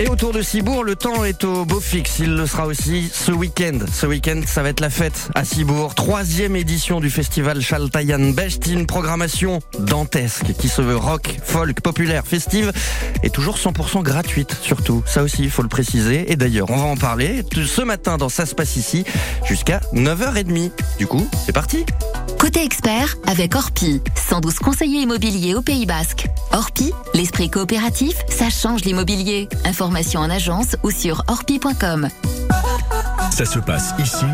Et 0.00 0.08
autour 0.08 0.32
de 0.32 0.42
Cibourg, 0.42 0.82
le 0.82 0.96
temps 0.96 1.24
est 1.24 1.44
au 1.44 1.64
beau 1.64 1.78
fixe. 1.78 2.18
Il 2.18 2.34
le 2.34 2.46
sera 2.46 2.66
aussi 2.66 3.08
ce 3.12 3.30
week-end. 3.30 3.78
Ce 3.92 4.06
week-end, 4.06 4.40
ça 4.44 4.64
va 4.64 4.70
être 4.70 4.80
la 4.80 4.90
fête 4.90 5.28
à 5.36 5.44
Cibourg. 5.44 5.94
Troisième 5.94 6.56
édition 6.56 6.98
du 6.98 7.10
festival 7.10 7.60
Chaltayan 7.60 8.30
Best. 8.30 8.66
Une 8.66 8.86
programmation 8.86 9.60
dantesque 9.78 10.52
qui 10.58 10.68
se 10.68 10.82
veut 10.82 10.96
rock, 10.96 11.36
folk, 11.44 11.80
populaire, 11.80 12.26
festive 12.26 12.72
et 13.22 13.30
toujours 13.30 13.56
100% 13.56 14.02
gratuite 14.02 14.56
surtout. 14.60 15.04
Ça 15.06 15.22
aussi, 15.22 15.44
il 15.44 15.50
faut 15.50 15.62
le 15.62 15.68
préciser. 15.68 16.32
Et 16.32 16.34
d'ailleurs, 16.34 16.70
on 16.70 16.76
va 16.76 16.86
en 16.86 16.96
parler 16.96 17.44
ce 17.54 17.82
matin 17.82 18.16
dans 18.16 18.28
Ça 18.28 18.46
se 18.46 18.56
passe 18.56 18.74
ici 18.74 19.04
jusqu'à 19.44 19.80
9h30. 19.92 20.72
Du 20.98 21.06
coup, 21.06 21.24
c'est 21.46 21.52
parti. 21.52 21.86
Côté 22.44 22.62
expert 22.62 23.16
avec 23.26 23.54
Orpi, 23.54 24.02
112 24.16 24.58
conseillers 24.58 25.00
immobiliers 25.00 25.54
au 25.54 25.62
Pays 25.62 25.86
Basque. 25.86 26.26
Orpi, 26.52 26.92
l'esprit 27.14 27.48
coopératif, 27.48 28.14
ça 28.28 28.50
change 28.50 28.84
l'immobilier. 28.84 29.48
Information 29.64 30.20
en 30.20 30.28
agence 30.28 30.76
ou 30.82 30.90
sur 30.90 31.24
orpi.com. 31.28 32.10
Ça 33.34 33.44
se 33.44 33.58
passe 33.58 33.92
ici, 33.98 34.26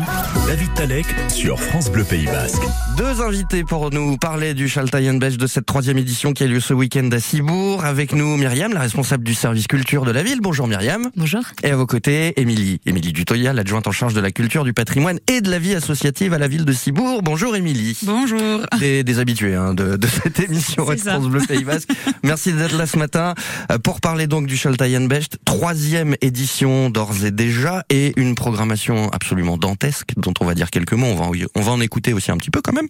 David 0.45 0.75
Talek 0.75 1.07
sur 1.27 1.59
France 1.59 1.89
Bleu 1.91 2.03
Pays 2.03 2.27
Basque. 2.27 2.61
Deux 2.97 3.19
invités 3.23 3.63
pour 3.63 3.89
nous 3.89 4.15
parler 4.17 4.53
du 4.53 4.69
Chaltayan 4.69 5.15
Beige 5.15 5.39
de 5.39 5.47
cette 5.47 5.65
troisième 5.65 5.97
édition 5.97 6.33
qui 6.33 6.43
a 6.43 6.47
lieu 6.47 6.59
ce 6.59 6.75
week-end 6.75 7.09
à 7.11 7.19
Cibourg. 7.19 7.83
Avec 7.83 8.13
nous 8.13 8.37
Myriam, 8.37 8.71
la 8.73 8.81
responsable 8.81 9.23
du 9.23 9.33
service 9.33 9.65
culture 9.65 10.05
de 10.05 10.11
la 10.11 10.21
ville. 10.21 10.37
Bonjour 10.39 10.67
Myriam. 10.67 11.09
Bonjour. 11.17 11.41
Et 11.63 11.71
à 11.71 11.75
vos 11.75 11.87
côtés, 11.87 12.39
Émilie. 12.39 12.79
Émilie 12.85 13.11
Dutoya, 13.11 13.53
l'adjointe 13.53 13.87
en 13.87 13.91
charge 13.91 14.13
de 14.13 14.21
la 14.21 14.29
culture, 14.29 14.63
du 14.65 14.73
patrimoine 14.73 15.17
et 15.27 15.41
de 15.41 15.49
la 15.49 15.57
vie 15.57 15.73
associative 15.73 16.35
à 16.35 16.37
la 16.37 16.47
ville 16.47 16.65
de 16.65 16.73
Cibourg. 16.73 17.23
Bonjour 17.23 17.55
Émilie. 17.55 17.97
Bonjour. 18.03 18.67
Des, 18.79 19.03
des 19.03 19.17
habitués 19.17 19.55
hein, 19.55 19.73
de, 19.73 19.95
de, 19.97 20.07
cette 20.07 20.39
émission 20.41 20.85
France 20.85 21.27
Bleu 21.27 21.41
Pays 21.47 21.63
Basque. 21.63 21.89
Merci 22.23 22.53
d'être 22.53 22.77
là 22.77 22.85
ce 22.85 22.99
matin 22.99 23.33
euh, 23.71 23.79
pour 23.79 23.99
parler 23.99 24.27
donc 24.27 24.45
du 24.45 24.57
Chaltayan 24.57 25.01
Beige. 25.01 25.25
Troisième 25.43 26.15
édition 26.21 26.91
d'ores 26.91 27.25
et 27.25 27.31
déjà 27.31 27.83
et 27.89 28.13
une 28.15 28.35
programmation 28.35 28.90
absolument 29.11 29.57
dantesque 29.57 30.11
dont 30.17 30.33
on 30.39 30.45
va 30.45 30.53
dire 30.53 30.69
quelques 30.69 30.93
mots. 30.93 31.07
On 31.07 31.15
va, 31.15 31.29
on 31.55 31.61
va 31.61 31.71
en 31.71 31.81
écouter 31.81 32.13
aussi 32.13 32.31
un 32.31 32.37
petit 32.37 32.49
peu 32.49 32.61
quand 32.61 32.73
même. 32.73 32.87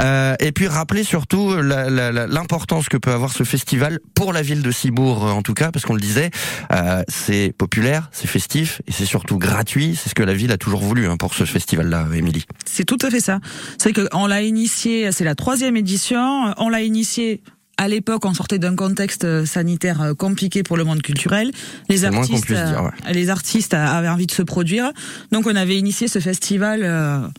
Euh, 0.00 0.34
et 0.40 0.52
puis 0.52 0.66
rappeler 0.66 1.04
surtout 1.04 1.54
l'importance 1.56 2.88
que 2.88 2.96
peut 2.96 3.12
avoir 3.12 3.32
ce 3.32 3.44
festival 3.44 4.00
pour 4.14 4.32
la 4.32 4.42
ville 4.42 4.62
de 4.62 4.70
Cibourg 4.70 5.24
en 5.24 5.42
tout 5.42 5.54
cas, 5.54 5.70
parce 5.70 5.84
qu'on 5.84 5.94
le 5.94 6.00
disait, 6.00 6.30
euh, 6.72 7.02
c'est 7.08 7.54
populaire, 7.56 8.08
c'est 8.12 8.28
festif 8.28 8.82
et 8.86 8.92
c'est 8.92 9.06
surtout 9.06 9.38
gratuit. 9.38 9.98
C'est 10.00 10.08
ce 10.08 10.14
que 10.14 10.22
la 10.22 10.34
ville 10.34 10.52
a 10.52 10.58
toujours 10.58 10.82
voulu 10.82 11.06
hein, 11.06 11.16
pour 11.16 11.34
ce 11.34 11.44
festival-là, 11.44 12.06
Émilie. 12.14 12.46
C'est 12.64 12.84
tout 12.84 12.98
à 13.02 13.10
fait 13.10 13.20
ça. 13.20 13.40
C'est 13.78 13.92
qu'on 13.92 14.26
l'a 14.26 14.42
initié, 14.42 15.12
c'est 15.12 15.24
la 15.24 15.34
troisième 15.34 15.76
édition. 15.76 16.54
On 16.56 16.68
l'a 16.68 16.82
initié 16.82 17.42
à 17.78 17.88
l'époque, 17.88 18.24
on 18.24 18.34
sortait 18.34 18.58
d'un 18.58 18.76
contexte 18.76 19.24
euh, 19.24 19.46
sanitaire 19.46 20.00
euh, 20.02 20.14
compliqué 20.14 20.62
pour 20.62 20.76
le 20.76 20.84
monde 20.84 21.02
culturel. 21.02 21.50
Les 21.88 22.04
artistes, 22.04 22.46
dire, 22.46 22.90
les 23.10 23.30
artistes 23.30 23.74
avaient 23.74 24.08
envie 24.08 24.26
de 24.26 24.32
se 24.32 24.42
produire. 24.42 24.92
Donc, 25.32 25.46
on 25.46 25.56
avait 25.56 25.78
initié 25.78 26.08
ce 26.08 26.18
festival 26.18 27.32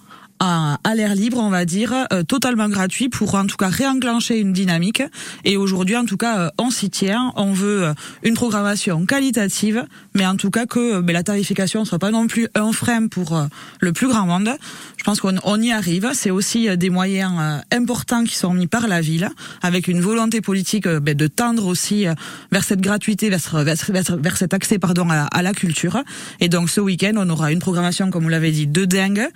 à, 0.43 0.77
à 0.83 0.95
l'air 0.95 1.15
libre, 1.15 1.37
on 1.39 1.49
va 1.49 1.63
dire, 1.63 1.93
euh, 2.11 2.23
totalement 2.23 2.67
gratuit 2.67 3.07
pour 3.07 3.35
en 3.35 3.45
tout 3.45 3.55
cas 3.55 3.69
réenclencher 3.69 4.37
une 4.39 4.51
dynamique. 4.51 5.01
Et 5.45 5.55
aujourd'hui, 5.55 5.95
en 5.95 6.05
tout 6.05 6.17
cas, 6.17 6.37
euh, 6.37 6.49
on 6.57 6.69
s'y 6.69 6.89
tient. 6.89 7.31
On 7.37 7.53
veut 7.53 7.83
euh, 7.83 7.93
une 8.23 8.33
programmation 8.33 9.05
qualitative, 9.05 9.85
mais 10.13 10.25
en 10.25 10.35
tout 10.35 10.51
cas 10.51 10.65
que 10.65 10.99
mais 10.99 11.13
la 11.13 11.23
tarification 11.23 11.85
soit 11.85 11.99
pas 11.99 12.11
non 12.11 12.27
plus 12.27 12.49
un 12.55 12.73
frein 12.73 13.07
pour 13.07 13.41
le 13.79 13.93
plus 13.93 14.07
grand 14.07 14.25
monde. 14.25 14.49
Je 14.97 15.03
pense 15.03 15.21
qu'on 15.21 15.35
on 15.43 15.61
y 15.61 15.71
arrive. 15.71 16.09
C'est 16.13 16.31
aussi 16.31 16.75
des 16.77 16.89
moyens 16.89 17.33
importants 17.71 18.23
qui 18.23 18.35
sont 18.35 18.53
mis 18.53 18.67
par 18.67 18.87
la 18.87 19.01
ville, 19.01 19.29
avec 19.61 19.87
une 19.87 20.01
volonté 20.01 20.41
politique 20.41 20.87
ben, 20.87 21.15
de 21.15 21.27
tendre 21.27 21.65
aussi 21.67 22.05
vers 22.51 22.63
cette 22.63 22.81
gratuité, 22.81 23.29
vers, 23.29 23.39
vers, 23.63 23.77
vers 24.17 24.37
cet 24.37 24.53
accès 24.53 24.79
pardon 24.79 25.09
à, 25.09 25.23
à, 25.23 25.41
la 25.41 25.53
culture. 25.53 26.03
Et 26.39 26.49
donc 26.49 26.69
ce 26.69 26.81
week-end, 26.81 27.13
on 27.15 27.29
aura 27.29 27.51
une 27.51 27.59
programmation, 27.59 28.11
comme 28.11 28.23
vous 28.23 28.29
l'avez 28.29 28.51
dit, 28.51 28.67
de 28.67 28.85
dingue. 28.85 29.27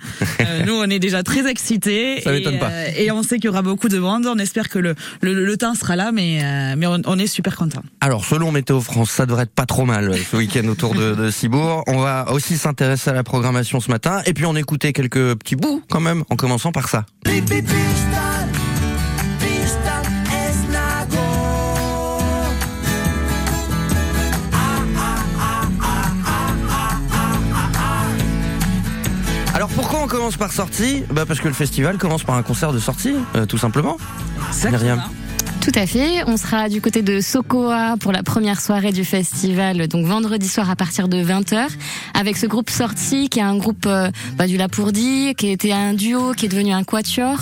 nous, 0.66 0.74
on 0.74 0.84
est 0.84 0.97
déjà 0.98 1.22
très 1.22 1.48
excité. 1.48 2.20
Ça 2.22 2.34
et, 2.34 2.42
pas. 2.58 2.70
Euh, 2.70 2.90
et 2.96 3.10
on 3.10 3.22
sait 3.22 3.36
qu'il 3.36 3.46
y 3.46 3.48
aura 3.48 3.62
beaucoup 3.62 3.88
de 3.88 3.98
monde. 3.98 4.26
On 4.26 4.38
espère 4.38 4.68
que 4.68 4.78
le, 4.78 4.94
le, 5.20 5.44
le 5.44 5.56
temps 5.56 5.74
sera 5.74 5.96
là, 5.96 6.12
mais, 6.12 6.40
euh, 6.42 6.74
mais 6.76 6.86
on, 6.86 7.00
on, 7.06 7.18
est 7.18 7.26
super 7.26 7.56
content. 7.56 7.82
Alors, 8.00 8.24
selon 8.24 8.52
Météo 8.52 8.80
France, 8.80 9.10
ça 9.10 9.26
devrait 9.26 9.44
être 9.44 9.54
pas 9.54 9.66
trop 9.66 9.84
mal 9.84 10.14
ce 10.16 10.36
week-end 10.36 10.66
autour 10.68 10.94
de, 10.94 11.14
de 11.14 11.30
Cibourg. 11.30 11.82
On 11.86 11.98
va 11.98 12.30
aussi 12.32 12.56
s'intéresser 12.56 13.10
à 13.10 13.14
la 13.14 13.24
programmation 13.24 13.80
ce 13.80 13.90
matin. 13.90 14.22
Et 14.26 14.34
puis, 14.34 14.46
on 14.46 14.56
écoutait 14.56 14.92
quelques 14.92 15.34
petits 15.36 15.56
bouts 15.56 15.82
quand 15.90 16.00
même, 16.00 16.24
en 16.30 16.36
commençant 16.36 16.72
par 16.72 16.88
ça. 16.88 17.06
On 30.08 30.10
commence 30.10 30.38
par 30.38 30.52
sortie 30.52 31.04
Bah 31.10 31.26
parce 31.26 31.38
que 31.38 31.48
le 31.48 31.54
festival 31.54 31.98
commence 31.98 32.24
par 32.24 32.36
un 32.36 32.42
concert 32.42 32.72
de 32.72 32.78
sortie, 32.78 33.14
euh, 33.34 33.44
tout 33.44 33.58
simplement. 33.58 33.98
Exactement. 34.48 35.02
Tout 35.60 35.72
à 35.74 35.86
fait. 35.86 36.24
On 36.26 36.38
sera 36.38 36.70
du 36.70 36.80
côté 36.80 37.02
de 37.02 37.20
Sokoa 37.20 37.96
pour 38.00 38.12
la 38.12 38.22
première 38.22 38.58
soirée 38.58 38.92
du 38.92 39.04
festival, 39.04 39.86
donc 39.86 40.06
vendredi 40.06 40.48
soir 40.48 40.70
à 40.70 40.76
partir 40.76 41.08
de 41.08 41.18
20h, 41.18 41.68
avec 42.14 42.38
ce 42.38 42.46
groupe 42.46 42.70
sorti 42.70 43.28
qui 43.28 43.40
est 43.40 43.42
un 43.42 43.56
groupe 43.58 43.84
euh, 43.86 44.10
bah, 44.36 44.46
du 44.46 44.56
Lapourdi, 44.56 45.34
qui 45.36 45.50
était 45.50 45.72
un 45.72 45.92
duo, 45.92 46.32
qui 46.32 46.46
est 46.46 46.48
devenu 46.48 46.72
un 46.72 46.84
quatuor, 46.84 47.40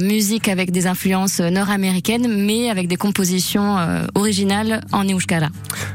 musique 0.00 0.48
avec 0.48 0.70
des 0.70 0.86
influences 0.86 1.40
nord-américaines, 1.40 2.26
mais 2.28 2.70
avec 2.70 2.88
des 2.88 2.96
compositions 2.96 3.78
euh, 3.78 4.06
originales 4.14 4.80
en 4.92 5.04
euskara. 5.04 5.48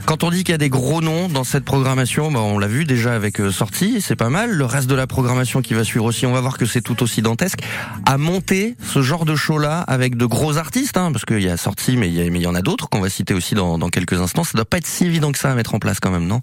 Quand 0.06 0.24
on 0.24 0.32
dit 0.32 0.44
qu'il 0.44 0.54
y 0.54 0.56
a 0.56 0.58
des 0.58 0.70
gros 0.70 1.02
noms 1.02 1.28
dans 1.28 1.44
cette 1.44 1.66
programmation, 1.66 2.32
bah, 2.32 2.40
on 2.40 2.60
l'a 2.60 2.68
vu 2.68 2.86
déjà 2.86 3.14
avec 3.14 3.40
euh, 3.40 3.52
sortie, 3.52 4.02
c'est 4.02 4.16
pas 4.16 4.30
mal. 4.30 4.52
Le 4.52 4.66
reste 4.66 4.90
de 4.90 4.96
la 4.96 5.08
programmation 5.08 5.62
qui 5.62 5.74
va 5.74 5.84
suivre 5.84 6.06
aussi, 6.06 6.26
on 6.26 6.34
va 6.34 6.42
voir 6.42 6.58
que 6.58 6.66
c'est 6.66 6.82
tout 6.82 7.04
aussi 7.04 7.22
dantesque. 7.22 7.60
À 8.06 8.18
monter 8.18 8.76
ce 8.82 9.02
genre 9.02 9.26
de 9.26 9.36
show-là 9.36 9.82
avec 9.82 10.16
de 10.16 10.26
gros 10.26 10.58
artistes, 10.58 10.98
hein, 10.98 11.12
parce 11.12 11.26
qu'il 11.26 11.42
y 11.42 11.50
a 11.50 11.58
sorti, 11.58 11.98
mais 11.98 12.09
il 12.09 12.38
y, 12.38 12.48
en 12.48 12.56
a 12.56 12.62
d'autres 12.62 12.90
qu'on 12.90 13.02
va 13.02 13.09
citer 13.09 13.34
aussi 13.34 13.56
dans, 13.56 13.78
quelques 13.90 14.20
instants. 14.22 14.44
Ça 14.44 14.54
doit 14.56 14.66
pas 14.66 14.78
être 14.78 14.88
si 14.88 15.06
évident 15.06 15.32
que 15.32 15.40
ça 15.40 15.52
à 15.52 15.56
mettre 15.56 15.76
en 15.76 15.80
place 15.80 16.00
quand 16.00 16.12
même, 16.12 16.28
non? 16.28 16.42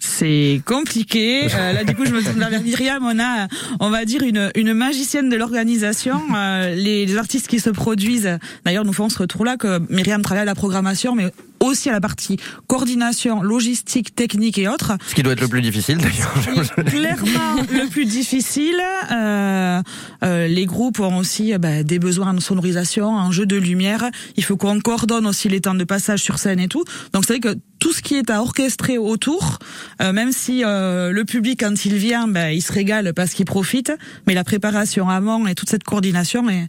C'est 0.00 0.62
compliqué. 0.64 1.46
Euh, 1.60 1.72
là, 1.72 1.84
du 1.84 1.94
coup, 1.94 2.06
je 2.06 2.12
me 2.12 2.22
tourne 2.22 2.38
vers 2.38 2.62
Myriam. 2.62 3.04
On 3.04 3.18
a, 3.18 3.48
on 3.80 3.90
va 3.90 4.04
dire, 4.04 4.22
une, 4.22 4.50
une 4.54 4.72
magicienne 4.72 5.28
de 5.28 5.36
l'organisation. 5.36 6.20
Euh, 6.34 6.74
les, 6.74 7.04
les, 7.06 7.16
artistes 7.18 7.48
qui 7.48 7.60
se 7.60 7.70
produisent, 7.70 8.38
d'ailleurs, 8.64 8.84
nous 8.84 8.92
faisons 8.92 9.08
ce 9.08 9.18
retour-là 9.18 9.56
que 9.56 9.80
Myriam 9.90 10.22
travaille 10.22 10.42
à 10.42 10.46
la 10.46 10.54
programmation, 10.54 11.14
mais 11.14 11.30
aussi 11.60 11.88
à 11.88 11.92
la 11.92 12.00
partie 12.00 12.38
coordination, 12.66 13.42
logistique, 13.42 14.14
technique 14.14 14.58
et 14.58 14.68
autres. 14.68 14.92
Ce 15.06 15.14
qui 15.14 15.22
doit 15.22 15.34
être 15.34 15.40
le 15.40 15.48
plus 15.48 15.62
difficile 15.62 15.98
d'ailleurs. 15.98 16.74
Clairement 16.86 17.62
le 17.70 17.88
plus 17.88 18.06
difficile. 18.06 18.80
Euh, 19.12 19.82
euh, 20.24 20.46
les 20.46 20.66
groupes 20.66 21.00
ont 21.00 21.18
aussi 21.18 21.56
bah, 21.58 21.82
des 21.82 21.98
besoins 21.98 22.34
en 22.36 22.40
sonorisation, 22.40 23.10
en 23.10 23.30
jeu 23.30 23.46
de 23.46 23.56
lumière. 23.56 24.10
Il 24.36 24.44
faut 24.44 24.56
qu'on 24.56 24.80
coordonne 24.80 25.26
aussi 25.26 25.48
les 25.48 25.60
temps 25.60 25.74
de 25.74 25.84
passage 25.84 26.20
sur 26.22 26.38
scène 26.38 26.60
et 26.60 26.68
tout. 26.68 26.84
Donc 27.12 27.24
c'est 27.26 27.38
vrai 27.38 27.40
que 27.40 27.58
tout 27.78 27.92
ce 27.92 28.02
qui 28.02 28.14
est 28.14 28.30
à 28.30 28.40
orchestrer 28.40 28.98
autour, 28.98 29.58
euh, 30.00 30.12
même 30.12 30.32
si 30.32 30.62
euh, 30.64 31.10
le 31.10 31.24
public 31.24 31.60
quand 31.60 31.84
il 31.84 31.94
vient, 31.94 32.28
bah, 32.28 32.52
il 32.52 32.62
se 32.62 32.72
régale 32.72 33.12
parce 33.14 33.32
qu'il 33.32 33.46
profite, 33.46 33.92
mais 34.26 34.34
la 34.34 34.44
préparation 34.44 35.08
avant 35.08 35.46
et 35.46 35.54
toute 35.54 35.70
cette 35.70 35.84
coordination 35.84 36.48
est, 36.48 36.68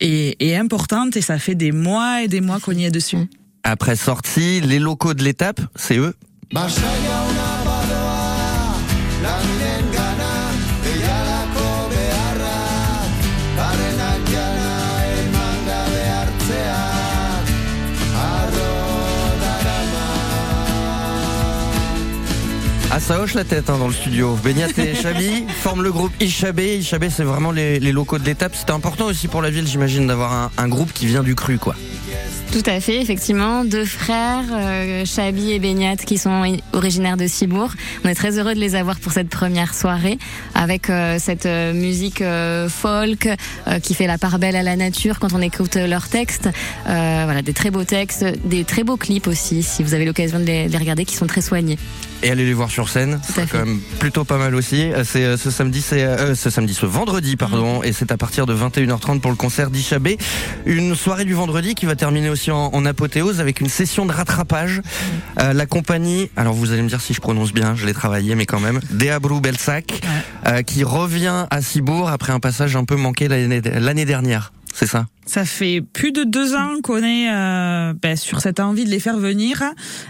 est, 0.00 0.36
est 0.40 0.56
importante 0.56 1.16
et 1.16 1.20
ça 1.20 1.38
fait 1.38 1.54
des 1.54 1.72
mois 1.72 2.22
et 2.22 2.28
des 2.28 2.40
mois 2.40 2.60
qu'on 2.60 2.72
y 2.72 2.84
est 2.84 2.90
dessus. 2.90 3.28
Après 3.68 3.96
sortie, 3.96 4.60
les 4.60 4.78
locaux 4.78 5.12
de 5.12 5.24
l'étape, 5.24 5.60
c'est 5.74 5.96
eux. 5.96 6.14
Ah, 6.54 6.68
ça 23.00 23.20
hoche 23.20 23.34
la 23.34 23.42
tête 23.42 23.68
hein, 23.68 23.78
dans 23.78 23.88
le 23.88 23.92
studio. 23.92 24.38
Beignat 24.44 24.68
et 24.78 24.94
Chabi 24.94 25.44
forment 25.60 25.82
le 25.82 25.90
groupe 25.90 26.12
Ishabé. 26.20 26.76
Ishabé, 26.76 27.10
c'est 27.10 27.24
vraiment 27.24 27.50
les, 27.50 27.80
les, 27.80 27.90
locaux 27.90 28.20
de 28.20 28.24
l'étape. 28.24 28.54
C'était 28.54 28.70
important 28.70 29.06
aussi 29.06 29.26
pour 29.26 29.42
la 29.42 29.50
ville, 29.50 29.66
j'imagine, 29.66 30.06
d'avoir 30.06 30.32
un, 30.32 30.50
un, 30.56 30.68
groupe 30.68 30.92
qui 30.92 31.06
vient 31.06 31.24
du 31.24 31.34
cru, 31.34 31.58
quoi. 31.58 31.74
Tout 32.56 32.70
à 32.70 32.80
fait, 32.80 33.02
effectivement. 33.02 33.66
Deux 33.66 33.84
frères, 33.84 34.44
euh, 34.50 35.04
Chabi 35.04 35.52
et 35.52 35.58
Beignat, 35.58 35.96
qui 35.96 36.16
sont 36.16 36.56
originaires 36.72 37.18
de 37.18 37.26
Cibourg. 37.26 37.70
On 38.02 38.08
est 38.08 38.14
très 38.14 38.38
heureux 38.38 38.54
de 38.54 38.58
les 38.58 38.74
avoir 38.74 38.98
pour 38.98 39.12
cette 39.12 39.28
première 39.28 39.74
soirée, 39.74 40.16
avec 40.54 40.88
euh, 40.88 41.18
cette 41.20 41.44
euh, 41.44 41.74
musique 41.74 42.22
euh, 42.22 42.70
folk 42.70 43.28
euh, 43.66 43.78
qui 43.78 43.92
fait 43.92 44.06
la 44.06 44.16
part 44.16 44.38
belle 44.38 44.56
à 44.56 44.62
la 44.62 44.74
nature 44.74 45.18
quand 45.18 45.34
on 45.34 45.42
écoute 45.42 45.76
leurs 45.76 46.08
textes. 46.08 46.48
voilà, 46.86 47.42
des 47.42 47.52
très 47.52 47.70
beaux 47.70 47.84
textes, 47.84 48.24
des 48.46 48.64
très 48.64 48.84
beaux 48.84 48.96
clips 48.96 49.26
aussi, 49.26 49.62
si 49.62 49.82
vous 49.82 49.92
avez 49.92 50.06
l'occasion 50.06 50.38
de 50.38 50.44
les, 50.44 50.66
de 50.68 50.72
les 50.72 50.78
regarder, 50.78 51.04
qui 51.04 51.14
sont 51.14 51.26
très 51.26 51.42
soignés. 51.42 51.76
et 52.22 52.30
aller 52.30 52.46
les 52.46 52.54
voir 52.54 52.70
sur 52.70 52.88
scène. 52.88 53.20
C'est 53.22 53.48
quand 53.48 53.58
même 53.58 53.80
plutôt 53.98 54.24
pas 54.24 54.38
mal 54.38 54.54
aussi. 54.54 54.82
Euh, 54.92 55.04
c'est 55.04 55.24
euh, 55.24 55.36
ce 55.36 55.50
samedi, 55.50 55.82
c'est 55.82 56.02
euh, 56.02 56.34
ce 56.34 56.50
samedi, 56.50 56.74
ce 56.74 56.86
vendredi, 56.86 57.36
pardon, 57.36 57.82
et 57.82 57.92
c'est 57.92 58.10
à 58.12 58.16
partir 58.16 58.46
de 58.46 58.54
21h30 58.54 59.20
pour 59.20 59.30
le 59.30 59.36
concert 59.36 59.70
d'Ichabé. 59.70 60.18
Une 60.64 60.94
soirée 60.94 61.24
du 61.24 61.34
vendredi 61.34 61.74
qui 61.74 61.86
va 61.86 61.94
terminer 61.94 62.30
aussi 62.30 62.45
en, 62.50 62.84
apothéose 62.84 63.40
avec 63.40 63.60
une 63.60 63.68
session 63.68 64.06
de 64.06 64.12
rattrapage. 64.12 64.82
la 65.36 65.66
compagnie, 65.66 66.30
alors 66.36 66.54
vous 66.54 66.72
allez 66.72 66.82
me 66.82 66.88
dire 66.88 67.00
si 67.00 67.14
je 67.14 67.20
prononce 67.20 67.52
bien, 67.52 67.74
je 67.74 67.86
l'ai 67.86 67.94
travaillé, 67.94 68.34
mais 68.34 68.46
quand 68.46 68.60
même, 68.60 68.80
Deabrou 68.90 69.40
Belsac, 69.40 70.00
qui 70.66 70.84
revient 70.84 71.46
à 71.50 71.62
Cibourg 71.62 72.08
après 72.08 72.32
un 72.32 72.40
passage 72.40 72.76
un 72.76 72.84
peu 72.84 72.96
manqué 72.96 73.28
l'année 73.28 74.04
dernière. 74.04 74.52
C'est 74.76 74.86
ça. 74.86 75.06
Ça 75.24 75.46
fait 75.46 75.80
plus 75.80 76.12
de 76.12 76.22
deux 76.22 76.54
ans 76.54 76.82
qu'on 76.82 77.02
est 77.02 77.32
euh, 77.32 77.94
ben, 77.94 78.14
sur 78.14 78.42
cette 78.42 78.60
envie 78.60 78.84
de 78.84 78.90
les 78.90 79.00
faire 79.00 79.16
venir. 79.16 79.62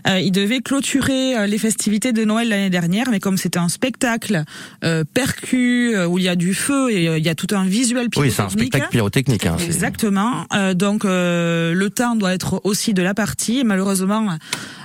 Euh, 0.08 0.18
ils 0.18 0.32
devaient 0.32 0.60
clôturer 0.60 1.36
euh, 1.36 1.46
les 1.46 1.56
festivités 1.56 2.12
de 2.12 2.24
Noël 2.24 2.48
l'année 2.48 2.68
dernière, 2.68 3.08
mais 3.08 3.20
comme 3.20 3.36
c'était 3.36 3.60
un 3.60 3.68
spectacle 3.68 4.42
euh, 4.82 5.04
percu 5.04 5.96
où 6.08 6.18
il 6.18 6.24
y 6.24 6.28
a 6.28 6.34
du 6.34 6.52
feu 6.52 6.90
et 6.90 7.16
il 7.16 7.24
y 7.24 7.28
a 7.28 7.36
tout 7.36 7.46
un 7.52 7.64
visuel 7.64 8.10
pyrotechnique. 8.10 8.18
Oui, 8.18 8.30
c'est 8.36 8.42
un 8.42 8.48
spectacle 8.48 8.88
pyrotechnique. 8.90 9.46
Hein, 9.46 9.56
exactement. 9.64 10.46
donc 10.74 11.04
le 11.04 11.88
temps 11.88 12.16
doit 12.16 12.34
être 12.34 12.60
aussi 12.64 12.92
de 12.92 13.02
la 13.02 13.14
partie. 13.14 13.62
malheureusement, 13.62 14.36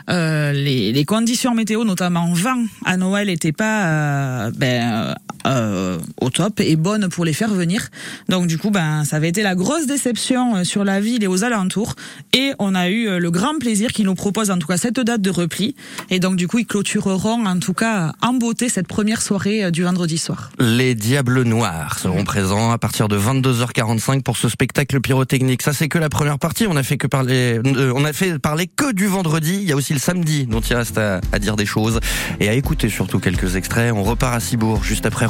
les, 0.07 0.92
les, 0.92 1.06
conditions 1.06 1.56
météo, 1.56 1.83
notamment 1.86 2.31
vent 2.33 2.63
à 2.86 2.98
Noël, 2.98 3.28
n'étaient 3.28 3.51
pas 3.51 4.51
ben, 4.51 5.16
au 5.45 6.29
top 6.29 6.59
et 6.59 6.75
bonnes 6.75 7.09
pour 7.09 7.25
les 7.25 7.33
faire 7.33 7.53
venir. 7.53 7.89
Donc 8.29 8.47
du 8.47 8.57
coup, 8.57 8.71
ben 8.71 9.03
ça 9.05 9.17
avait 9.17 9.29
été 9.29 9.43
la 9.43 9.55
grosse 9.55 9.88
déception 9.88 10.55
euh, 10.55 10.63
sur 10.63 10.83
la 10.83 10.99
ville 10.99 11.23
et 11.23 11.27
aux 11.27 11.43
alentours. 11.43 11.95
Et 12.33 12.53
on 12.59 12.75
a 12.75 12.89
eu 12.89 13.07
euh, 13.07 13.19
le 13.19 13.31
grand 13.31 13.57
plaisir 13.59 13.91
qu'ils 13.91 14.05
nous 14.05 14.15
proposent 14.15 14.51
en 14.51 14.57
tout 14.57 14.67
cas 14.67 14.77
cette 14.77 14.99
date 14.99 15.21
de 15.21 15.29
repli. 15.29 15.75
Et 16.09 16.19
donc 16.19 16.35
du 16.35 16.47
coup, 16.47 16.59
ils 16.59 16.65
clôtureront 16.65 17.45
en 17.45 17.59
tout 17.59 17.73
cas 17.73 18.13
en 18.21 18.33
beauté 18.33 18.69
cette 18.69 18.88
première 18.88 19.21
soirée 19.21 19.65
euh, 19.65 19.71
du 19.71 19.83
vendredi 19.83 20.17
soir. 20.17 20.51
Les 20.59 20.95
Diables 20.95 21.44
Noirs 21.44 21.99
seront 21.99 22.23
présents 22.23 22.71
à 22.71 22.77
partir 22.77 23.07
de 23.07 23.17
22h45 23.17 24.23
pour 24.23 24.37
ce 24.37 24.49
spectacle 24.49 24.99
pyrotechnique. 25.01 25.61
Ça 25.61 25.73
c'est 25.73 25.89
que 25.89 25.97
la 25.97 26.09
première 26.09 26.39
partie. 26.39 26.67
On 26.67 26.75
a 26.75 26.83
fait 26.83 26.97
que 26.97 27.07
parler, 27.07 27.59
on 27.95 28.05
a 28.05 28.13
fait 28.13 28.39
parler 28.39 28.67
que 28.67 28.91
du 28.91 29.07
vendredi. 29.07 29.59
Il 29.61 29.67
y 29.67 29.71
a 29.71 29.75
aussi 29.75 29.94
le 29.94 29.99
samedi 29.99 30.45
dont 30.45 30.61
il 30.61 30.75
reste 30.75 30.97
à, 30.97 31.21
à 31.31 31.39
dire 31.39 31.55
des 31.55 31.65
choses 31.65 31.99
et 32.39 32.49
à 32.49 32.53
écouter 32.53 32.89
surtout 32.89 33.19
quelques 33.19 33.55
extraits. 33.55 33.91
On 33.94 34.03
repart 34.03 34.35
à 34.35 34.39
Cibourg 34.39 34.83
juste 34.83 35.05
après 35.05 35.25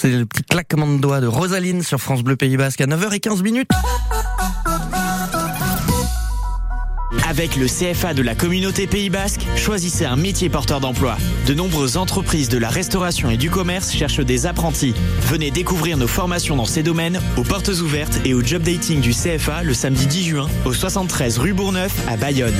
c'est 0.00 0.08
le 0.08 0.24
petit 0.24 0.42
claquement 0.44 0.86
de 0.86 0.98
doigts 0.98 1.20
de 1.20 1.26
Rosaline 1.26 1.82
sur 1.82 2.00
France 2.00 2.22
Bleu 2.22 2.34
Pays 2.34 2.56
Basque 2.56 2.80
à 2.80 2.86
9h15 2.86 3.42
minutes. 3.42 3.68
Avec 7.28 7.56
le 7.56 7.66
CFA 7.66 8.14
de 8.14 8.22
la 8.22 8.34
communauté 8.34 8.86
Pays 8.86 9.10
Basque, 9.10 9.42
choisissez 9.56 10.06
un 10.06 10.16
métier 10.16 10.48
porteur 10.48 10.80
d'emploi. 10.80 11.18
De 11.46 11.52
nombreuses 11.52 11.98
entreprises 11.98 12.48
de 12.48 12.56
la 12.56 12.70
restauration 12.70 13.28
et 13.28 13.36
du 13.36 13.50
commerce 13.50 13.92
cherchent 13.92 14.20
des 14.20 14.46
apprentis. 14.46 14.94
Venez 15.28 15.50
découvrir 15.50 15.98
nos 15.98 16.08
formations 16.08 16.56
dans 16.56 16.64
ces 16.64 16.82
domaines 16.82 17.20
aux 17.36 17.44
portes 17.44 17.68
ouvertes 17.68 18.20
et 18.24 18.32
au 18.32 18.42
job 18.42 18.62
dating 18.62 19.00
du 19.00 19.10
CFA 19.10 19.62
le 19.62 19.74
samedi 19.74 20.06
10 20.06 20.24
juin 20.24 20.48
au 20.64 20.72
73 20.72 21.38
rue 21.38 21.52
Bourneuf 21.52 21.92
à 22.08 22.16
Bayonne. 22.16 22.56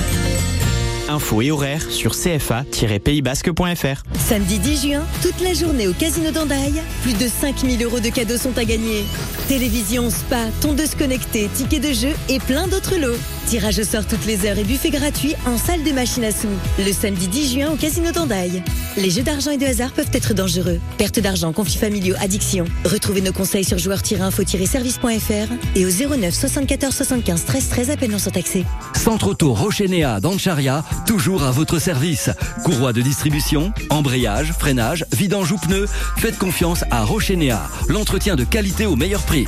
Infos 1.10 1.42
et 1.42 1.50
horaires 1.50 1.90
sur 1.90 2.12
cfa-paysbasque.fr. 2.12 4.02
Samedi 4.16 4.60
10 4.60 4.86
juin, 4.86 5.02
toute 5.22 5.40
la 5.42 5.54
journée 5.54 5.88
au 5.88 5.92
Casino 5.92 6.30
d'Andaille, 6.30 6.80
plus 7.02 7.14
de 7.14 7.26
5000 7.26 7.82
euros 7.82 7.98
de 7.98 8.10
cadeaux 8.10 8.36
sont 8.36 8.56
à 8.56 8.64
gagner. 8.64 9.04
Télévision, 9.48 10.08
spa, 10.08 10.44
tondeuse 10.60 10.94
connectée, 10.94 11.48
tickets 11.52 11.82
de 11.82 11.92
jeu 11.92 12.14
et 12.28 12.38
plein 12.38 12.68
d'autres 12.68 12.94
lots. 12.96 13.18
Tirage 13.50 13.80
au 13.80 13.82
sort 13.82 14.06
toutes 14.06 14.26
les 14.26 14.46
heures 14.46 14.58
et 14.58 14.62
buffet 14.62 14.90
gratuit 14.90 15.34
en 15.44 15.58
salle 15.58 15.82
de 15.82 15.90
machine 15.90 16.22
à 16.22 16.30
sous. 16.30 16.46
Le 16.78 16.92
samedi 16.92 17.26
10 17.26 17.52
juin 17.52 17.72
au 17.72 17.74
Casino 17.74 18.12
d'Andaille. 18.12 18.62
Les 18.96 19.10
jeux 19.10 19.24
d'argent 19.24 19.50
et 19.50 19.56
de 19.56 19.66
hasard 19.66 19.90
peuvent 19.90 20.12
être 20.12 20.34
dangereux. 20.34 20.78
Perte 20.98 21.18
d'argent, 21.18 21.52
conflits 21.52 21.78
familiaux, 21.78 22.14
addiction. 22.20 22.64
Retrouvez 22.84 23.22
nos 23.22 23.32
conseils 23.32 23.64
sur 23.64 23.76
joueurs-info-service.fr 23.76 25.52
et 25.74 25.84
au 25.84 25.88
09 25.88 26.32
74 26.32 26.94
75 26.94 27.44
13 27.44 27.68
13 27.70 27.90
appel 27.90 28.12
non 28.12 28.20
surtaxé. 28.20 28.64
Centre 28.94 29.26
Auto 29.26 29.52
Rochenéa 29.52 30.20
d'Ancharia, 30.20 30.84
toujours 31.04 31.42
à 31.42 31.50
votre 31.50 31.80
service. 31.80 32.30
Courroie 32.64 32.92
de 32.92 33.00
distribution, 33.00 33.72
embrayage, 33.88 34.52
freinage, 34.52 35.04
vidange 35.10 35.50
ou 35.50 35.56
pneus. 35.56 35.86
Faites 36.18 36.38
confiance 36.38 36.84
à 36.92 37.02
Rochenéa. 37.02 37.68
L'entretien 37.88 38.36
de 38.36 38.44
qualité 38.44 38.86
au 38.86 38.94
meilleur 38.94 39.22
prix. 39.22 39.46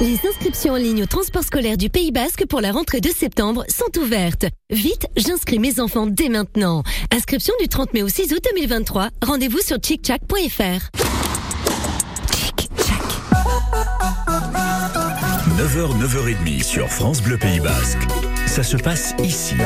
Les 0.00 0.20
inscriptions 0.28 0.74
en 0.74 0.76
ligne 0.76 1.02
au 1.02 1.06
transport 1.06 1.42
scolaire 1.42 1.76
du 1.76 1.90
Pays 1.90 2.12
Basque 2.12 2.46
pour 2.46 2.60
la 2.60 2.70
rentrée 2.70 3.00
de 3.00 3.08
septembre 3.08 3.64
sont 3.68 3.98
ouvertes. 4.00 4.46
Vite, 4.70 5.08
j'inscris 5.16 5.58
mes 5.58 5.80
enfants 5.80 6.06
dès 6.06 6.28
maintenant. 6.28 6.84
Inscription 7.12 7.52
du 7.60 7.66
30 7.66 7.94
mai 7.94 8.04
au 8.04 8.08
6 8.08 8.32
août 8.32 8.44
2023. 8.54 9.08
Rendez-vous 9.26 9.58
sur 9.58 9.78
chickchack.fr. 9.78 10.90
9h, 15.58 15.98
9h30 16.00 16.62
sur 16.62 16.88
France 16.88 17.20
Bleu 17.20 17.36
Pays 17.36 17.58
Basque. 17.58 17.98
Ça 18.46 18.62
se 18.62 18.76
passe 18.76 19.14
ici. 19.24 19.56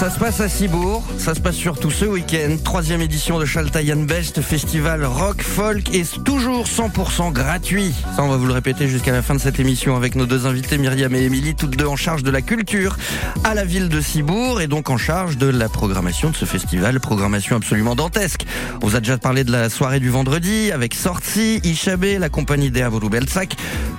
Ça 0.00 0.08
se 0.08 0.18
passe 0.18 0.40
à 0.40 0.48
Cibourg, 0.48 1.04
ça 1.18 1.34
se 1.34 1.40
passe 1.40 1.56
surtout 1.56 1.90
ce 1.90 2.06
week-end. 2.06 2.56
Troisième 2.64 3.02
édition 3.02 3.38
de 3.38 3.44
Chaltayan 3.44 3.98
Best, 3.98 4.40
festival 4.40 5.04
rock, 5.04 5.42
folk 5.42 5.94
et 5.94 6.04
toujours 6.24 6.64
100% 6.64 7.30
gratuit. 7.32 7.92
Ça, 8.16 8.22
on 8.22 8.28
va 8.28 8.38
vous 8.38 8.46
le 8.46 8.54
répéter 8.54 8.88
jusqu'à 8.88 9.12
la 9.12 9.20
fin 9.20 9.34
de 9.34 9.40
cette 9.40 9.60
émission 9.60 9.96
avec 9.96 10.14
nos 10.14 10.24
deux 10.24 10.46
invités, 10.46 10.78
Myriam 10.78 11.14
et 11.14 11.24
Émilie, 11.24 11.54
toutes 11.54 11.76
deux 11.76 11.84
en 11.84 11.96
charge 11.96 12.22
de 12.22 12.30
la 12.30 12.40
culture 12.40 12.96
à 13.44 13.52
la 13.52 13.66
ville 13.66 13.90
de 13.90 14.00
Cibourg 14.00 14.62
et 14.62 14.68
donc 14.68 14.88
en 14.88 14.96
charge 14.96 15.36
de 15.36 15.48
la 15.48 15.68
programmation 15.68 16.30
de 16.30 16.36
ce 16.36 16.46
festival, 16.46 16.98
programmation 16.98 17.56
absolument 17.56 17.94
dantesque. 17.94 18.46
On 18.82 18.86
vous 18.86 18.96
a 18.96 19.00
déjà 19.00 19.18
parlé 19.18 19.44
de 19.44 19.52
la 19.52 19.68
soirée 19.68 20.00
du 20.00 20.08
vendredi 20.08 20.72
avec 20.72 20.94
Sorti, 20.94 21.60
Ishabé, 21.62 22.18
la 22.18 22.30
compagnie 22.30 22.70
des 22.70 22.88
Belsac. 23.10 23.54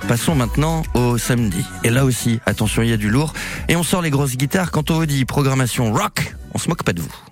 Passons 0.08 0.34
maintenant 0.34 0.82
au 0.94 1.16
samedi. 1.16 1.64
Et 1.84 1.90
là 1.90 2.04
aussi, 2.04 2.40
attention, 2.44 2.82
il 2.82 2.90
y 2.90 2.92
a 2.92 2.96
du 2.96 3.08
lourd. 3.08 3.34
Et 3.68 3.76
on 3.76 3.84
sort 3.84 4.02
les 4.02 4.10
grosses 4.10 4.36
guitares 4.36 4.72
quand 4.72 4.90
on 4.90 4.94
vous 4.94 5.06
dit 5.06 5.24
programmation 5.24 5.91
rock, 5.92 6.34
on 6.54 6.58
se 6.58 6.68
moque 6.68 6.82
pas 6.82 6.92
de 6.92 7.00
vous. 7.00 7.31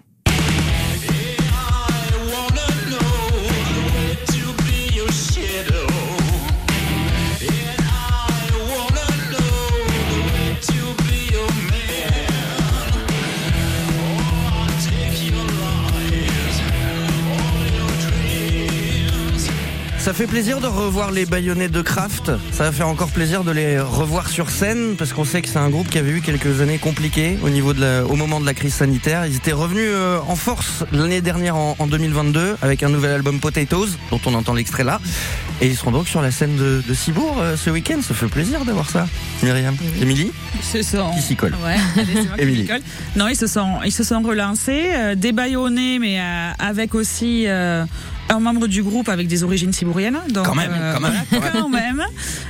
Ça 20.11 20.17
fait 20.17 20.27
plaisir 20.27 20.61
de 20.61 20.67
revoir 20.67 21.13
les 21.13 21.25
baïonnettes 21.25 21.71
de 21.71 21.83
Kraft. 21.83 22.33
Ça 22.51 22.65
va 22.65 22.73
faire 22.73 22.89
encore 22.89 23.11
plaisir 23.11 23.45
de 23.45 23.53
les 23.53 23.79
revoir 23.79 24.29
sur 24.29 24.51
scène 24.51 24.97
parce 24.99 25.13
qu'on 25.13 25.25
sait 25.25 25.41
que 25.41 25.49
c'est 25.49 25.61
un 25.61 25.71
groupe 25.71 25.89
qui 25.89 25.99
avait 25.99 26.11
eu 26.11 26.21
quelques 26.21 26.61
années 26.61 26.79
compliquées 26.79 27.39
au 27.45 27.49
niveau 27.49 27.75
de 27.75 27.81
la, 27.81 28.05
au 28.05 28.17
moment 28.17 28.41
de 28.41 28.45
la 28.45 28.53
crise 28.53 28.75
sanitaire. 28.75 29.25
Ils 29.27 29.37
étaient 29.37 29.53
revenus 29.53 29.87
euh, 29.87 30.19
en 30.27 30.35
force 30.35 30.83
l'année 30.91 31.21
dernière 31.21 31.55
en, 31.55 31.87
2022 31.87 32.57
avec 32.61 32.83
un 32.83 32.89
nouvel 32.89 33.13
album 33.13 33.39
Potatoes 33.39 33.91
dont 34.11 34.21
on 34.27 34.35
entend 34.35 34.53
l'extrait 34.53 34.83
là. 34.83 35.01
Et 35.61 35.69
ils 35.69 35.77
seront 35.77 35.93
donc 35.93 36.09
sur 36.09 36.23
la 36.23 36.33
scène 36.33 36.57
de, 36.57 36.83
de 36.85 36.93
Cibourg 36.95 37.37
euh, 37.39 37.57
ce 37.57 37.71
week-end. 37.71 38.01
Ça 38.03 38.13
fait 38.13 38.27
plaisir 38.27 38.65
d'avoir 38.65 38.91
ça. 38.91 39.07
Myriam, 39.45 39.77
Émilie, 40.03 40.33
qui 40.73 41.23
s'y 41.23 41.37
colle. 41.37 41.55
Ouais, 41.65 41.77
Émilie. 42.37 42.69
Non, 43.15 43.29
ils 43.29 43.37
se 43.37 43.47
sont 43.47 43.79
ils 43.85 43.93
se 43.93 44.03
sont 44.03 44.23
relancés, 44.23 44.91
euh, 44.93 45.15
débaillonnés 45.15 46.01
mais 46.01 46.19
avec 46.59 46.97
aussi 46.97 47.47
un 48.31 48.41
membre 48.41 48.67
du 48.67 48.83
groupe 48.83 49.09
avec 49.09 49.27
des 49.27 49.43
origines 49.45 49.73
cibouriennes. 49.73 50.19
Donc, 50.31 50.47
quand 50.47 50.55
même, 50.55 50.73
euh, 50.73 50.95
quand 50.95 51.01
même. 51.01 51.13
quand 51.53 51.69
même. 51.69 52.03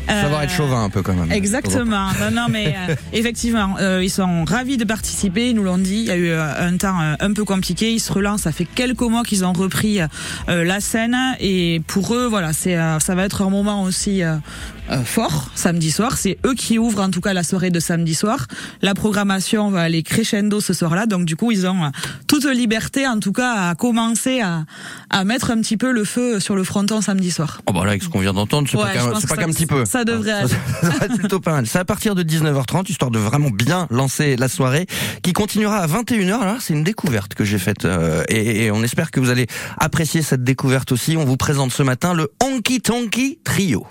Savoir 0.06 0.42
être 0.42 0.52
chauvin 0.52 0.84
un 0.84 0.90
peu 0.90 1.02
quand 1.02 1.14
même. 1.14 1.32
Exactement. 1.32 2.08
Non, 2.20 2.30
non, 2.32 2.46
mais 2.50 2.74
euh, 2.88 2.94
effectivement, 3.12 3.76
euh, 3.80 4.04
ils 4.04 4.10
sont 4.10 4.44
ravis 4.44 4.76
de 4.76 4.84
participer. 4.84 5.50
Ils 5.50 5.56
nous 5.56 5.64
l'ont 5.64 5.78
dit. 5.78 6.00
Il 6.00 6.06
y 6.06 6.10
a 6.10 6.16
eu 6.16 6.32
un 6.32 6.76
temps 6.76 6.98
un 7.18 7.32
peu 7.32 7.44
compliqué. 7.44 7.92
Ils 7.92 8.00
se 8.00 8.12
relancent. 8.12 8.42
Ça 8.42 8.52
fait 8.52 8.66
quelques 8.66 9.00
mois 9.00 9.22
qu'ils 9.22 9.44
ont 9.44 9.52
repris 9.52 10.00
la 10.46 10.80
scène 10.80 11.16
et 11.40 11.82
pour 11.86 12.14
eux, 12.14 12.26
voilà, 12.26 12.52
c'est 12.52 12.76
ça 13.00 13.14
va 13.14 13.24
être 13.24 13.42
un 13.42 13.50
moment 13.50 13.82
aussi 13.82 14.22
euh, 14.90 15.04
fort 15.04 15.50
samedi 15.54 15.92
soir. 15.92 16.16
C'est 16.16 16.38
eux 16.44 16.54
qui 16.54 16.76
ouvrent 16.78 17.02
en 17.02 17.10
tout 17.10 17.20
cas 17.20 17.32
la 17.32 17.44
soirée 17.44 17.70
de 17.70 17.78
samedi 17.78 18.14
soir. 18.14 18.48
La 18.82 18.94
programmation 18.94 19.70
va 19.70 19.82
aller 19.82 20.02
crescendo 20.02 20.60
ce 20.60 20.72
soir-là. 20.72 21.06
Donc 21.06 21.26
du 21.26 21.36
coup, 21.36 21.52
ils 21.52 21.66
ont 21.66 21.84
euh, 21.84 21.88
toute 22.26 22.44
liberté 22.44 23.06
en 23.06 23.20
tout 23.20 23.32
cas 23.32 23.70
à 23.70 23.74
commencer 23.76 24.40
à, 24.40 24.64
à 25.10 25.24
mettre 25.24 25.52
un 25.52 25.60
petit 25.60 25.69
peu 25.76 25.92
le 25.92 26.04
feu 26.04 26.40
sur 26.40 26.54
le 26.54 26.64
fronton 26.64 27.00
samedi 27.00 27.30
soir. 27.30 27.60
Oh 27.66 27.72
bah 27.72 27.80
là, 27.84 27.90
avec 27.90 28.02
ce 28.02 28.08
qu'on 28.08 28.20
vient 28.20 28.32
d'entendre, 28.32 28.68
c'est 28.68 29.28
pas 29.28 29.36
qu'un 29.36 29.50
petit 29.50 29.66
peu. 29.66 29.84
Ça 29.84 30.04
devrait 30.04 30.32
aller. 30.32 30.48
Ça, 30.80 30.88
va 30.88 31.06
être 31.06 31.16
plutôt 31.16 31.40
pas 31.40 31.52
mal. 31.52 31.66
C'est 31.66 31.78
à 31.78 31.84
partir 31.84 32.14
de 32.14 32.22
19h30, 32.22 32.90
histoire 32.90 33.10
de 33.10 33.18
vraiment 33.18 33.50
bien 33.50 33.86
lancer 33.90 34.36
la 34.36 34.48
soirée, 34.48 34.86
qui 35.22 35.32
continuera 35.32 35.78
à 35.78 35.86
21h. 35.86 36.38
Alors 36.38 36.60
c'est 36.60 36.74
une 36.74 36.84
découverte 36.84 37.34
que 37.34 37.44
j'ai 37.44 37.58
faite 37.58 37.84
euh, 37.84 38.22
et, 38.28 38.64
et 38.64 38.70
on 38.70 38.82
espère 38.82 39.10
que 39.10 39.20
vous 39.20 39.30
allez 39.30 39.46
apprécier 39.78 40.22
cette 40.22 40.44
découverte 40.44 40.92
aussi. 40.92 41.16
On 41.16 41.24
vous 41.24 41.36
présente 41.36 41.72
ce 41.72 41.82
matin 41.82 42.14
le 42.14 42.30
Honky 42.42 42.80
Tonky 42.80 43.38
Trio. 43.44 43.86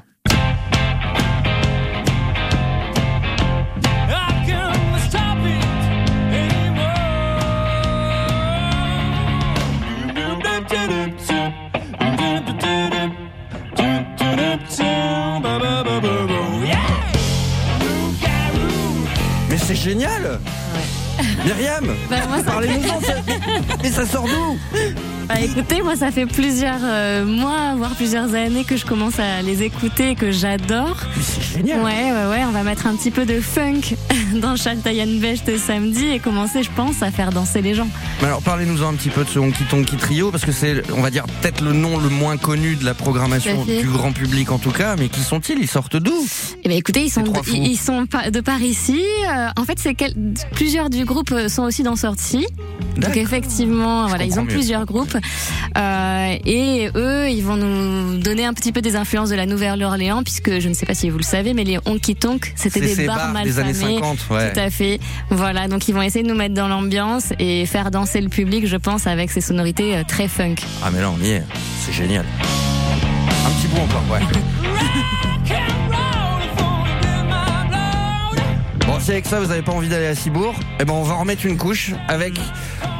C'est 19.69 19.75
génial. 19.75 20.39
Myriam 21.45 21.85
bah, 22.09 22.17
Parlez-nous 22.43 22.89
Mais 23.83 23.91
ça 23.91 24.03
sort 24.03 24.25
d'où? 24.25 24.57
Bah, 25.29 25.39
écoutez, 25.41 25.83
moi 25.83 25.95
ça 25.95 26.09
fait 26.09 26.25
plusieurs 26.25 26.79
euh, 26.83 27.23
mois, 27.23 27.75
voire 27.77 27.91
plusieurs 27.91 28.33
années 28.33 28.63
que 28.63 28.75
je 28.77 28.83
commence 28.83 29.19
à 29.19 29.43
les 29.43 29.61
écouter 29.61 30.09
et 30.09 30.15
que 30.15 30.31
j'adore. 30.31 30.97
c'est 31.21 31.57
génial. 31.57 31.81
Ouais, 31.81 32.11
ouais, 32.11 32.25
ouais, 32.31 32.43
on 32.47 32.51
va 32.51 32.63
mettre 32.63 32.87
un 32.87 32.95
petit 32.95 33.11
peu 33.11 33.27
de 33.27 33.39
funk 33.39 33.95
dans 34.41 34.55
Chaltayan 34.55 35.19
Best 35.19 35.55
samedi 35.59 36.07
et 36.07 36.17
commencer, 36.17 36.63
je 36.63 36.71
pense, 36.75 37.03
à 37.03 37.11
faire 37.11 37.31
danser 37.31 37.61
les 37.61 37.75
gens. 37.75 37.87
alors 38.23 38.41
parlez-nous 38.41 38.83
un 38.83 38.95
petit 38.95 39.09
peu 39.09 39.23
de 39.23 39.29
ce 39.29 39.37
Honky 39.37 39.65
Tonky 39.65 39.97
Trio 39.97 40.31
parce 40.31 40.45
que 40.45 40.51
c'est, 40.51 40.81
on 40.91 41.01
va 41.01 41.11
dire, 41.11 41.25
peut-être 41.41 41.61
le 41.61 41.73
nom 41.73 41.99
le 41.99 42.09
moins 42.09 42.37
connu 42.37 42.75
de 42.75 42.83
la 42.83 42.95
programmation 42.95 43.63
du 43.65 43.87
grand 43.87 44.11
public 44.11 44.51
en 44.51 44.57
tout 44.57 44.71
cas, 44.71 44.95
mais 44.97 45.09
qui 45.09 45.21
sont-ils? 45.21 45.59
Ils 45.59 45.67
sortent 45.67 45.97
d'où? 45.97 46.25
Eh 46.63 46.69
ben 46.69 46.75
écoutez, 46.75 47.03
ils 47.03 47.11
sont 47.11 47.21
de, 47.21 47.31
ils 47.53 47.77
sont 47.77 48.01
de 48.31 48.39
par 48.41 48.63
ici. 48.63 49.03
Euh, 49.27 49.47
en 49.55 49.63
fait, 49.63 49.77
c'est 49.77 49.95
plusieurs 50.53 50.89
du 50.89 51.05
groupe 51.05 51.33
sont 51.49 51.63
aussi 51.63 51.83
dans 51.83 51.95
Sortie. 51.95 52.47
Donc 52.97 53.15
effectivement, 53.15 54.07
voilà, 54.07 54.25
ils 54.25 54.39
ont 54.39 54.45
plusieurs 54.45 54.85
groupes. 54.85 55.18
Euh, 55.77 56.35
et 56.45 56.89
eux, 56.95 57.29
ils 57.29 57.41
vont 57.41 57.57
nous 57.57 58.17
donner 58.17 58.45
un 58.45 58.53
petit 58.53 58.71
peu 58.71 58.81
des 58.81 58.95
influences 58.95 59.29
de 59.29 59.35
la 59.35 59.45
Nouvelle-Orléans, 59.45 60.23
puisque 60.23 60.59
je 60.59 60.69
ne 60.69 60.73
sais 60.73 60.85
pas 60.85 60.93
si 60.93 61.09
vous 61.09 61.17
le 61.17 61.23
savez, 61.23 61.53
mais 61.53 61.63
les 61.63 61.79
honky 61.85 62.15
tonk, 62.15 62.53
c'était 62.55 62.81
des 62.81 63.05
bars, 63.05 63.31
mal 63.31 63.43
des 63.43 63.59
années 63.59 63.73
50, 63.73 64.17
ouais. 64.31 64.53
Tout 64.53 64.59
à 64.59 64.69
fait. 64.69 64.99
Voilà, 65.29 65.67
donc 65.67 65.87
ils 65.87 65.93
vont 65.93 66.01
essayer 66.01 66.23
de 66.23 66.29
nous 66.29 66.37
mettre 66.37 66.55
dans 66.55 66.67
l'ambiance 66.67 67.33
et 67.39 67.65
faire 67.65 67.91
danser 67.91 68.21
le 68.21 68.29
public, 68.29 68.67
je 68.67 68.77
pense, 68.77 69.07
avec 69.07 69.31
ces 69.31 69.41
sonorités 69.41 69.95
euh, 69.95 70.03
très 70.07 70.27
funk. 70.27 70.55
Ah 70.83 70.89
mais 70.91 71.01
là, 71.01 71.11
on 71.11 71.23
y 71.23 71.29
est. 71.29 71.43
C'est 71.85 71.93
génial. 71.93 72.25
Un 73.45 73.49
petit 73.51 73.67
bout 73.67 73.81
encore, 73.81 74.03
ouais. 74.11 74.19
si 79.09 79.13
avec 79.13 79.25
ça 79.25 79.39
vous 79.39 79.47
n'avez 79.47 79.63
pas 79.63 79.71
envie 79.71 79.89
d'aller 79.89 80.05
à 80.05 80.13
Cibourg, 80.13 80.53
eh 80.79 80.85
ben 80.85 80.93
on 80.93 81.01
va 81.01 81.15
en 81.15 81.21
remettre 81.21 81.43
une 81.47 81.57
couche 81.57 81.93
avec 82.07 82.39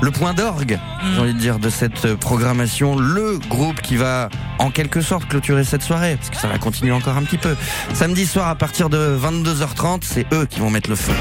le 0.02 0.10
point 0.10 0.34
d'orgue, 0.34 0.80
j'ai 1.14 1.20
envie 1.20 1.36
de 1.36 1.40
dire, 1.40 1.60
de 1.60 1.70
cette 1.70 2.16
programmation, 2.16 2.96
le 2.96 3.38
groupe 3.38 3.80
qui 3.80 3.96
va 3.96 4.30
en 4.58 4.72
quelque 4.72 5.02
sorte 5.02 5.28
clôturer 5.28 5.64
cette 5.64 5.84
soirée, 5.84 6.16
parce 6.16 6.32
que 6.32 6.38
ça 6.38 6.48
va 6.48 6.58
continuer 6.58 6.94
encore 6.94 7.16
un 7.16 7.22
petit 7.22 7.38
peu. 7.38 7.56
Samedi 7.94 8.26
soir 8.26 8.48
à 8.48 8.56
partir 8.56 8.90
de 8.90 9.20
22h30, 9.22 10.00
c'est 10.02 10.26
eux 10.34 10.48
qui 10.48 10.60
vont 10.60 10.72
mettre 10.72 10.90
le 10.90 10.96
feu. 10.96 11.14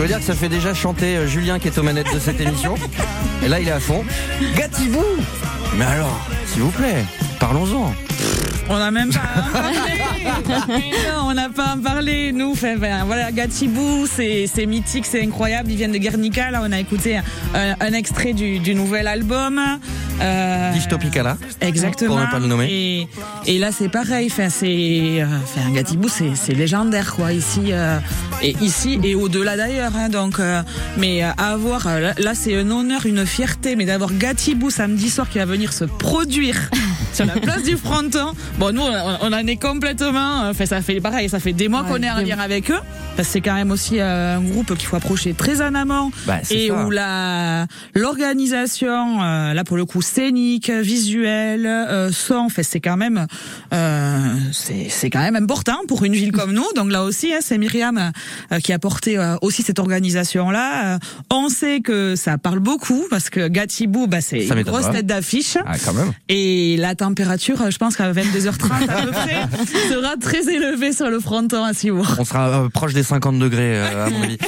Je 0.00 0.04
veux 0.04 0.08
dire 0.08 0.20
que 0.20 0.24
ça 0.24 0.34
fait 0.34 0.48
déjà 0.48 0.72
chanter 0.72 1.18
euh, 1.18 1.26
Julien 1.26 1.58
qui 1.58 1.68
est 1.68 1.76
aux 1.76 1.82
manettes 1.82 2.10
de 2.14 2.18
cette 2.18 2.40
émission. 2.40 2.74
Et 3.44 3.48
là, 3.48 3.60
il 3.60 3.68
est 3.68 3.70
à 3.70 3.80
fond. 3.80 4.02
Gâtez-vous 4.56 5.04
Mais 5.76 5.84
alors, 5.84 6.26
s'il 6.46 6.62
vous 6.62 6.70
plaît, 6.70 7.04
parlons-en. 7.38 7.92
On 8.70 8.78
n'a 8.78 8.90
même 8.90 9.10
pas 9.12 9.42
parlé. 9.52 10.90
non, 11.06 11.24
on 11.26 11.34
n'a 11.34 11.50
pas 11.50 11.76
parlé. 11.84 12.32
Nous, 12.32 12.54
fait, 12.54 12.76
ben, 12.76 13.04
voilà, 13.04 13.30
Gatibou, 13.30 14.06
c'est 14.06 14.66
mythique, 14.66 15.04
c'est 15.04 15.22
incroyable. 15.22 15.70
Ils 15.70 15.76
viennent 15.76 15.92
de 15.92 15.98
Guernica. 15.98 16.50
Là, 16.50 16.62
on 16.64 16.72
a 16.72 16.80
écouté 16.80 17.20
un, 17.52 17.92
extrait 17.92 18.32
du, 18.32 18.74
nouvel 18.74 19.06
album. 19.06 19.60
Euh, 20.20 20.72
Dystopicala. 20.72 21.36
Exactement. 21.60 22.16
Pour 22.16 22.26
ne 22.26 22.30
pas 22.30 22.38
le 22.38 22.46
nommer. 22.46 22.68
Et, 22.70 23.08
et 23.46 23.58
là, 23.58 23.70
c'est 23.72 23.88
pareil. 23.88 24.28
Enfin, 24.30 24.48
c'est, 24.50 25.24
enfin, 25.24 25.70
Gatibou, 25.72 26.08
c'est 26.08 26.52
légendaire, 26.52 27.14
quoi. 27.14 27.32
Ici, 27.32 27.72
euh, 27.72 27.98
et 28.42 28.54
ici 28.60 28.98
et 29.02 29.14
au-delà 29.14 29.56
d'ailleurs. 29.56 29.92
Hein, 29.96 30.08
donc, 30.08 30.38
euh, 30.38 30.62
mais 30.98 31.24
euh, 31.24 31.30
avoir, 31.38 31.86
euh, 31.86 32.12
là, 32.18 32.34
c'est 32.34 32.54
un 32.56 32.70
honneur, 32.70 33.06
une 33.06 33.24
fierté, 33.24 33.76
mais 33.76 33.86
d'avoir 33.86 34.12
Gatibou 34.12 34.70
samedi 34.70 35.10
soir 35.10 35.28
qui 35.28 35.38
va 35.38 35.46
venir 35.46 35.72
se 35.72 35.84
produire 35.84 36.70
sur 37.12 37.26
la 37.26 37.34
place 37.34 37.62
du 37.62 37.76
fronton. 37.76 38.32
Bon, 38.58 38.74
nous, 38.74 38.82
on, 38.82 39.18
on 39.22 39.32
en 39.32 39.46
est 39.46 39.56
complètement. 39.56 40.48
Enfin, 40.48 40.66
ça 40.66 40.80
fait 40.82 41.00
pareil. 41.00 41.28
Ça 41.28 41.40
fait 41.40 41.52
des 41.52 41.68
mois 41.68 41.84
qu'on 41.84 42.02
est 42.02 42.10
en 42.10 42.18
lien 42.20 42.38
avec 42.38 42.70
eux. 42.70 42.80
Parce 43.16 43.28
que 43.28 43.32
c'est 43.32 43.40
quand 43.40 43.54
même 43.54 43.70
aussi 43.70 44.00
un 44.00 44.40
groupe 44.40 44.76
qu'il 44.76 44.86
faut 44.86 44.96
approcher 44.96 45.34
très 45.34 45.60
en 45.60 45.74
amont 45.74 46.10
bah, 46.26 46.38
et 46.50 46.68
ça. 46.68 46.74
où 46.74 46.90
la 46.90 47.66
l'organisation, 47.94 49.20
là 49.20 49.64
pour 49.64 49.76
le 49.76 49.84
coup 49.84 50.02
scénique, 50.02 50.70
visuel, 50.70 51.66
euh, 51.66 52.10
son, 52.12 52.48
fait 52.48 52.62
c'est 52.62 52.80
quand 52.80 52.96
même 52.96 53.26
euh, 53.72 54.18
c'est 54.52 55.10
quand 55.10 55.20
même 55.20 55.36
important 55.36 55.76
pour 55.88 56.04
une 56.04 56.14
ville 56.14 56.32
comme 56.32 56.52
nous. 56.52 56.66
Donc 56.76 56.90
là 56.90 57.02
aussi, 57.04 57.32
hein, 57.32 57.38
c'est 57.40 57.58
Myriam 57.58 58.12
euh, 58.52 58.58
qui 58.60 58.72
a 58.72 58.78
porté 58.78 59.18
euh, 59.18 59.36
aussi 59.42 59.62
cette 59.62 59.78
organisation 59.78 60.50
là. 60.50 60.98
on 61.30 61.48
sait 61.48 61.80
que 61.80 62.16
ça 62.16 62.38
parle 62.38 62.60
beaucoup 62.60 63.04
parce 63.10 63.30
que 63.30 63.48
Gatibou, 63.48 64.06
bah, 64.06 64.20
c'est 64.20 64.46
une 64.46 64.62
grosse 64.62 64.86
pas. 64.86 64.92
tête 64.92 65.06
d'affiche. 65.06 65.56
Ah, 65.66 65.76
quand 65.84 65.94
même. 65.94 66.12
Et 66.28 66.76
la 66.78 66.94
température, 67.00 67.70
je 67.70 67.78
pense 67.78 67.96
qu'à 67.96 68.12
22h30 68.12 68.88
à 68.88 69.02
peu 69.02 69.10
près, 69.10 69.48
sera 69.88 70.16
très 70.16 70.48
élevée 70.52 70.92
sur 70.92 71.10
le 71.10 71.18
fronton 71.18 71.64
à 71.64 71.72
Cibourg. 71.72 72.16
On 72.18 72.24
sera 72.24 72.48
euh, 72.48 72.68
proche 72.68 72.92
des 72.92 73.02
50 73.02 73.38
degrés 73.38 73.80
à 73.80 74.08
mon 74.10 74.22
avis. 74.22 74.38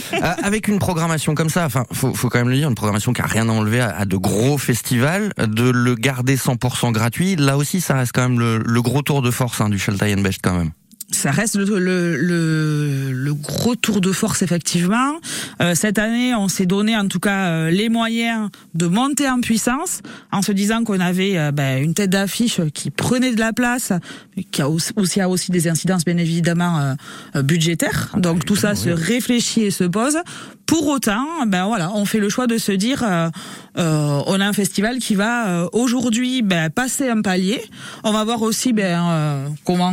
avec 0.42 0.68
une 0.68 0.78
programmation 0.78 1.35
comme 1.35 1.49
ça, 1.49 1.64
enfin, 1.64 1.85
faut, 1.92 2.14
faut 2.14 2.28
quand 2.28 2.38
même 2.38 2.50
le 2.50 2.56
dire, 2.56 2.68
une 2.68 2.75
programmation 2.75 3.12
qui 3.12 3.23
a 3.23 3.26
rien 3.26 3.49
à 3.49 3.52
enlever 3.52 3.80
à, 3.80 3.97
à 3.97 4.04
de 4.04 4.16
gros 4.16 4.59
festivals, 4.59 5.32
de 5.38 5.71
le 5.71 5.94
garder 5.94 6.37
100% 6.37 6.92
gratuit. 6.92 7.37
Là 7.37 7.56
aussi, 7.56 7.80
ça 7.80 7.94
reste 7.94 8.12
quand 8.14 8.28
même 8.28 8.38
le, 8.38 8.59
le 8.59 8.82
gros 8.82 9.02
tour 9.02 9.23
de 9.23 9.30
force 9.30 9.61
hein, 9.61 9.68
du 9.68 9.78
Sheltai 9.78 10.14
Best 10.16 10.40
quand 10.42 10.54
même 10.54 10.73
ça 11.14 11.31
reste 11.31 11.57
le, 11.57 11.64
le, 11.78 12.16
le, 12.16 13.12
le, 13.12 13.35
gros 13.35 13.76
tour 13.76 14.00
de 14.00 14.12
force 14.12 14.42
effectivement. 14.42 15.14
Euh, 15.61 15.75
cette 15.75 15.99
année, 15.99 16.35
on 16.35 16.49
s'est 16.49 16.66
donné 16.66 16.97
en 16.97 17.09
tout 17.09 17.21
cas 17.21 17.47
euh, 17.47 17.71
les 17.71 17.88
moyens 17.88 18.49
de 18.75 18.87
monter 18.87 19.28
en 19.28 19.40
puissance 19.40 20.00
en 20.31 20.42
se 20.42 20.52
disant 20.52 20.85
qu'on 20.85 21.00
avait 21.00 21.38
euh, 21.38 21.52
ben, 21.52 21.83
une 21.83 21.95
tête 21.95 22.11
d'affiche 22.11 22.61
qui 22.75 22.90
prenait 22.90 23.35
de 23.35 23.40
la 23.40 23.52
place, 23.52 23.92
qui 24.50 24.62
a 24.62 24.69
aussi, 24.69 24.92
aussi, 24.97 25.21
a 25.21 25.28
aussi 25.28 25.50
des 25.50 25.69
incidences 25.69 26.04
bien 26.04 26.16
évidemment 26.16 26.97
euh, 27.37 27.42
budgétaires. 27.42 28.11
Donc 28.16 28.45
tout 28.45 28.57
ça 28.57 28.75
se 28.75 28.90
réfléchit 28.90 29.62
et 29.62 29.71
se 29.71 29.85
pose. 29.85 30.19
Pour 30.66 30.88
autant, 30.88 31.26
ben 31.47 31.66
voilà, 31.66 31.92
on 31.95 32.07
fait 32.07 32.19
le 32.19 32.31
choix 32.31 32.47
de 32.47 32.57
se 32.57 32.73
dire, 32.73 33.02
euh, 33.02 33.28
on 33.75 34.40
a 34.40 34.47
un 34.47 34.52
festival 34.54 35.00
qui 35.00 35.14
va 35.14 35.69
aujourd'hui 35.73 36.40
ben, 36.40 36.71
passer 36.71 37.11
un 37.11 37.21
palier. 37.21 37.61
On 38.04 38.12
va 38.12 38.25
voir 38.25 38.40
aussi 38.40 38.73
ben, 38.73 39.52
comment 39.64 39.92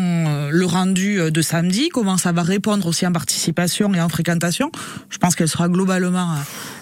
le 0.49 0.65
rendu 0.65 1.08
de 1.17 1.41
samedi, 1.41 1.89
comment 1.89 2.17
ça 2.17 2.31
va 2.31 2.43
répondre 2.43 2.87
aussi 2.87 3.05
en 3.07 3.11
participation 3.11 3.93
et 3.93 4.01
en 4.01 4.09
fréquentation? 4.09 4.71
Je 5.09 5.17
pense 5.17 5.35
qu'elle 5.35 5.49
sera 5.49 5.67
globalement 5.67 6.35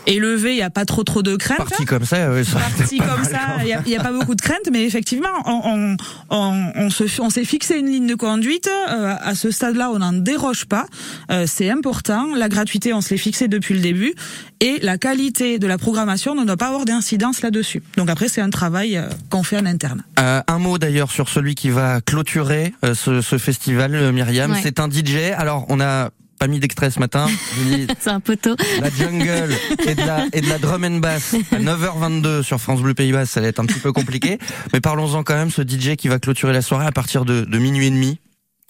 élevée, 0.08 0.54
il 0.54 0.56
n'y 0.56 0.62
a 0.62 0.70
pas 0.70 0.86
trop 0.86 1.04
trop 1.04 1.22
de 1.22 1.36
crainte. 1.36 1.58
Parti 1.58 1.86
comme 1.86 2.06
ça, 2.06 2.32
oui, 2.32 2.44
ça 2.46 2.60
Parti 2.60 2.98
comme 2.98 3.24
ça, 3.24 3.40
il 3.62 3.66
n'y 3.86 3.96
a, 3.96 4.00
a, 4.00 4.04
pas 4.04 4.12
beaucoup 4.12 4.36
de 4.36 4.42
crainte, 4.42 4.70
mais 4.72 4.86
effectivement, 4.86 5.28
on, 5.46 5.62
on, 5.66 5.98
on, 6.30 6.72
on 6.76 6.90
se, 6.90 7.22
on 7.22 7.30
s'est 7.30 7.44
fixé 7.46 7.78
une 7.78 7.88
ligne 7.88 8.08
de 8.08 8.16
conduite. 8.16 8.70
Euh, 8.90 9.16
à 9.20 9.36
ce 9.36 9.52
stade-là, 9.52 9.92
on 9.92 10.00
n'en 10.00 10.14
déroge 10.14 10.66
pas. 10.66 10.88
Euh, 11.32 11.46
c'est 11.48 11.70
important. 11.70 12.36
La 12.36 12.50
gratuité, 12.50 12.94
on 12.94 13.02
se 13.02 13.12
l'est 13.12 13.18
fixé 13.18 13.48
depuis 13.48 13.76
le 13.76 13.82
début, 13.82 14.14
et 14.60 14.80
la 14.82 14.98
qualité 14.98 15.60
de 15.60 15.68
la 15.68 15.78
programmation 15.78 16.36
ne 16.36 16.46
doit 16.46 16.58
pas 16.58 16.68
avoir 16.68 16.86
d'incidence 16.86 17.42
là-dessus. 17.42 17.84
Donc 17.98 18.10
après, 18.10 18.30
c'est 18.30 18.42
un 18.42 18.50
travail 18.50 18.98
euh, 18.98 19.08
qu'on 19.30 19.44
fait 19.44 19.58
en 19.58 19.66
interne. 19.66 20.04
un 20.18 20.60
mot 20.60 20.78
d'ailleurs 20.78 21.12
sur 21.12 21.30
celui 21.30 21.56
qui 21.56 21.70
va 21.70 22.02
clôturer 22.02 22.74
ce, 22.94 23.22
ce, 23.22 23.38
festival, 23.38 24.12
Myriam. 24.12 24.52
Ouais. 24.52 24.60
C'est 24.64 24.80
un 24.80 24.90
DJ. 24.90 25.34
Alors, 25.36 25.66
on 25.70 25.80
a 25.80 26.10
pas 26.38 26.48
mis 26.48 26.60
d'extrait 26.60 26.92
ce 26.92 27.00
matin. 27.00 27.28
C'est 28.00 28.10
un 28.10 28.20
poteau. 28.20 28.56
La 28.82 28.90
jungle 28.90 29.56
et 29.86 29.96
de 29.96 30.02
la, 30.06 30.26
et 30.34 30.42
de 30.42 30.50
la 30.50 30.58
drum 30.58 30.84
and 30.84 30.98
bass 30.98 31.36
à 31.52 31.60
9h22 31.60 32.44
sur 32.44 32.60
France 32.60 32.82
Bleu 32.82 32.94
Pays 32.94 33.12
Basque, 33.12 33.34
ça 33.34 33.42
va 33.42 33.48
être 33.48 33.60
un 33.60 33.66
petit 33.66 33.80
peu 33.80 33.92
compliqué. 33.92 34.38
Mais 34.74 34.82
parlons-en 34.82 35.24
quand 35.24 35.36
même, 35.36 35.52
ce 35.52 35.62
DJ 35.62 35.96
qui 35.96 36.08
va 36.08 36.20
clôturer 36.20 36.54
la 36.54 36.62
soirée 36.62 36.86
à 36.86 36.92
partir 36.92 37.26
de, 37.26 37.42
de 37.42 37.58
minuit 37.58 37.88
et 37.88 37.92
demi, 37.92 38.20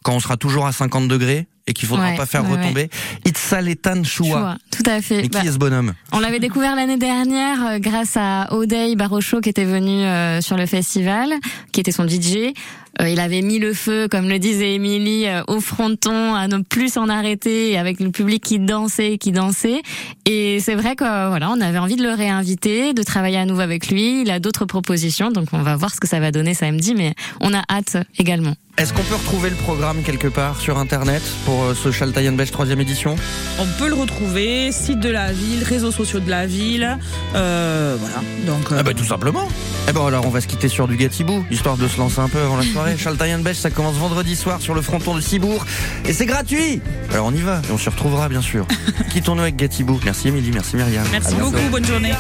quand 0.04 0.14
on 0.14 0.20
sera 0.20 0.38
toujours 0.38 0.66
à 0.66 0.72
50 0.72 1.08
degrés 1.08 1.48
et 1.68 1.74
qu'il 1.74 1.88
faudra 1.88 2.12
ouais, 2.12 2.16
pas 2.16 2.26
faire 2.26 2.50
ouais, 2.50 2.58
retomber. 2.58 2.84
Ouais. 2.84 2.90
Itzaletan 3.26 4.04
Choua. 4.04 4.58
Tout 4.72 4.90
à 4.90 5.02
fait. 5.02 5.20
Et 5.20 5.22
qui 5.24 5.30
bah, 5.30 5.42
est 5.44 5.52
ce 5.52 5.58
bonhomme? 5.58 5.94
On 6.14 6.20
l'avait 6.20 6.40
découvert 6.40 6.76
l'année 6.76 6.98
dernière 6.98 7.66
euh, 7.66 7.80
grâce 7.80 8.16
à 8.16 8.54
Odey 8.54 8.96
Barocho 8.96 9.42
qui 9.42 9.50
était 9.50 9.66
venu 9.66 10.04
euh, 10.04 10.40
sur 10.40 10.56
le 10.56 10.66
festival, 10.66 11.34
qui 11.74 11.82
était 11.82 11.92
son 11.92 12.08
DJ. 12.08 12.54
Euh, 13.02 13.10
il 13.10 13.20
avait 13.20 13.42
mis 13.42 13.60
le 13.60 13.74
feu, 13.74 14.08
comme 14.10 14.28
le 14.28 14.40
disait 14.40 14.74
Émilie, 14.74 15.28
euh, 15.28 15.44
au 15.48 15.60
fronton, 15.60 16.34
à 16.34 16.48
ne 16.48 16.60
plus 16.60 16.94
s'en 16.94 17.10
arrêter, 17.10 17.78
avec 17.78 18.00
le 18.00 18.12
public 18.12 18.44
qui 18.44 18.60
dansait, 18.60 19.18
qui 19.18 19.32
dansait. 19.32 19.82
Et 20.26 20.60
c'est 20.60 20.76
vrai 20.76 20.96
que 20.96 21.04
voilà, 21.04 21.50
on 21.52 21.62
avait 21.62 21.78
envie 21.78 21.96
de 21.96 22.04
le 22.04 22.14
réinviter, 22.14 22.94
de 22.94 23.04
travailler 23.04 23.38
à 23.38 23.46
nouveau 23.46 23.62
avec 23.62 23.90
lui. 23.90 24.22
Il 24.22 24.32
a 24.32 24.40
d'autres 24.40 24.66
propositions, 24.66 25.32
donc 25.32 25.50
on 25.54 25.62
va 25.62 25.76
voir 25.76 25.94
ce 25.94 26.00
que 26.00 26.08
ça 26.08 26.20
va 26.20 26.32
donner 26.32 26.54
samedi, 26.54 26.96
mais 26.96 27.14
on 27.42 27.54
a 27.54 27.64
hâte 27.70 27.98
également. 28.18 28.56
Est-ce 28.78 28.94
qu'on 28.94 29.02
peut 29.02 29.16
retrouver 29.16 29.50
le 29.50 29.56
programme 29.56 30.04
quelque 30.04 30.28
part 30.28 30.62
sur 30.62 30.78
internet 30.78 31.24
pour 31.46 31.64
euh, 31.64 31.74
ce 31.74 31.92
Chaltayan 31.92 32.34
Beige 32.34 32.52
3 32.52 32.70
édition? 32.70 33.16
On 33.58 33.66
peut 33.80 33.88
le 33.88 33.96
retrouver, 33.96 34.72
site 34.72 35.00
de 35.00 35.10
la 35.10 35.34
ville, 35.34 35.64
réseaux 35.64 35.92
sociaux 35.92 36.20
de 36.20 36.30
la 36.30 36.46
ville, 36.46 36.96
euh, 37.34 37.98
voilà. 38.00 38.22
Donc, 38.46 38.68
ah 38.78 38.84
bah, 38.84 38.94
tout 38.94 39.04
simplement. 39.04 39.48
Eh 39.90 39.94
ben 39.94 40.06
alors 40.06 40.28
on 40.28 40.30
va 40.30 40.42
se 40.42 40.48
quitter 40.48 40.68
sur 40.68 40.88
du 40.88 40.96
Gatibou, 40.96 41.44
histoire 41.50 41.76
de 41.76 41.88
se 41.88 41.98
lancer 41.98 42.20
un 42.20 42.30
peu 42.30 42.40
avant 42.40 42.58
la 42.58 42.64
soirée. 42.64 42.87
Chaltayan 42.96 43.40
Beige, 43.40 43.58
ça 43.58 43.72
commence 43.72 43.96
vendredi 43.96 44.36
soir 44.36 44.62
sur 44.62 44.74
le 44.74 44.82
fronton 44.82 45.16
de 45.16 45.22
Cibourg 45.22 45.66
et 46.06 46.14
c'est 46.14 46.26
gratuit. 46.26 46.82
Alors 47.12 47.26
on 47.26 47.34
y 47.34 47.42
va 47.42 47.62
et 47.68 47.72
on 47.72 47.78
se 47.78 47.90
retrouvera 47.90 48.30
bien 48.30 48.42
sûr. 48.42 48.66
Quittons-nous 49.12 49.42
avec 49.42 49.56
Gatibou. 49.56 50.00
Merci 50.06 50.30
Émilie, 50.30 50.52
merci 50.52 50.76
Myriam. 50.76 51.06
Merci 51.12 51.36
beaucoup, 51.36 51.58
bonne 51.70 51.86
journée. 51.86 52.14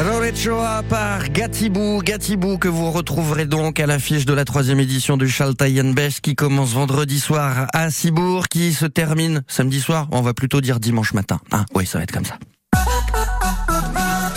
Ochoa 0.00 0.82
par 0.88 1.28
Gatibou. 1.28 2.00
Gatibou 2.02 2.56
que 2.56 2.68
vous 2.68 2.90
retrouverez 2.90 3.44
donc 3.44 3.80
à 3.80 3.86
l'affiche 3.86 4.24
de 4.24 4.32
la 4.32 4.46
troisième 4.46 4.80
édition 4.80 5.18
du 5.18 5.28
Chaltayan 5.28 5.92
Besh 5.92 6.20
qui 6.22 6.34
commence 6.34 6.70
vendredi 6.70 7.20
soir 7.20 7.66
à 7.74 7.90
Cibourg, 7.90 8.48
qui 8.48 8.72
se 8.72 8.86
termine 8.86 9.42
samedi 9.46 9.78
soir. 9.78 10.08
On 10.12 10.22
va 10.22 10.32
plutôt 10.32 10.62
dire 10.62 10.80
dimanche 10.80 11.12
matin. 11.12 11.38
Ah, 11.50 11.66
oui, 11.74 11.84
ça 11.84 11.98
va 11.98 12.04
être 12.04 12.12
comme 12.12 12.24
ça. 12.24 12.38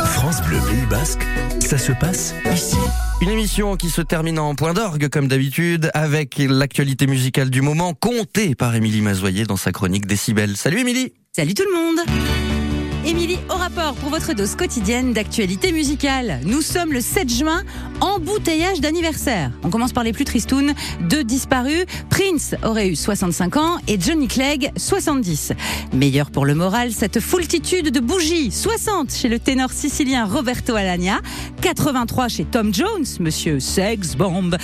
France 0.06 0.42
Bleu 0.42 0.58
Pays 0.68 0.86
Basque, 0.90 1.26
ça 1.62 1.78
se 1.78 1.94
passe 1.94 2.34
ici. 2.54 2.76
Une 3.22 3.30
émission 3.30 3.78
qui 3.78 3.90
se 3.90 4.02
termine 4.02 4.40
en 4.40 4.56
point 4.56 4.74
d'orgue, 4.74 5.08
comme 5.08 5.30
d'habitude, 5.30 5.92
avec 5.94 6.40
l'actualité 6.40 7.08
musicale 7.08 7.50
du 7.50 7.62
moment, 7.62 7.94
comptée 7.94 8.54
par 8.54 8.76
Émilie 8.76 9.02
Mazoyer 9.02 9.46
dans 9.46 9.58
sa 9.58 9.72
chronique 9.72 10.08
Décibel. 10.08 10.58
Salut 10.58 10.80
Émilie 10.80 11.14
Salut 11.34 11.54
tout 11.54 11.64
le 11.66 11.74
monde 11.74 12.63
Émilie, 13.06 13.38
au 13.50 13.56
rapport 13.56 13.96
pour 13.96 14.10
votre 14.10 14.34
dose 14.34 14.56
quotidienne 14.56 15.12
d'actualité 15.12 15.74
musicale. 15.74 16.40
Nous 16.46 16.62
sommes 16.62 16.94
le 16.94 17.02
7 17.02 17.30
juin, 17.30 17.64
embouteillage 18.00 18.80
d'anniversaire. 18.80 19.52
On 19.62 19.70
commence 19.70 19.92
par 19.92 20.06
les 20.06 20.14
plus 20.14 20.24
tristounes, 20.24 20.74
deux 21.02 21.26
disparus. 21.26 21.84
Prince 22.10 22.56
aurait 22.64 22.88
eu 22.88 22.96
65 22.96 23.58
ans 23.58 23.78
et 23.90 24.00
Johnny 24.00 24.30
Clegg 24.30 24.72
70. 24.78 25.52
Meilleur 25.92 26.32
pour 26.32 26.46
le 26.46 26.56
moral, 26.56 26.94
cette 26.94 27.20
foultitude 27.20 27.92
de 27.92 28.00
bougies. 28.00 28.52
60 28.52 29.12
chez 29.12 29.28
le 29.28 29.38
ténor 29.38 29.72
sicilien 29.72 30.26
Roberto 30.26 30.74
Alagna, 30.74 31.20
83 31.62 32.30
chez 32.30 32.46
Tom 32.46 32.74
Jones, 32.74 33.06
monsieur 33.20 33.60
Sex 33.60 34.16
Bomb. 34.16 34.56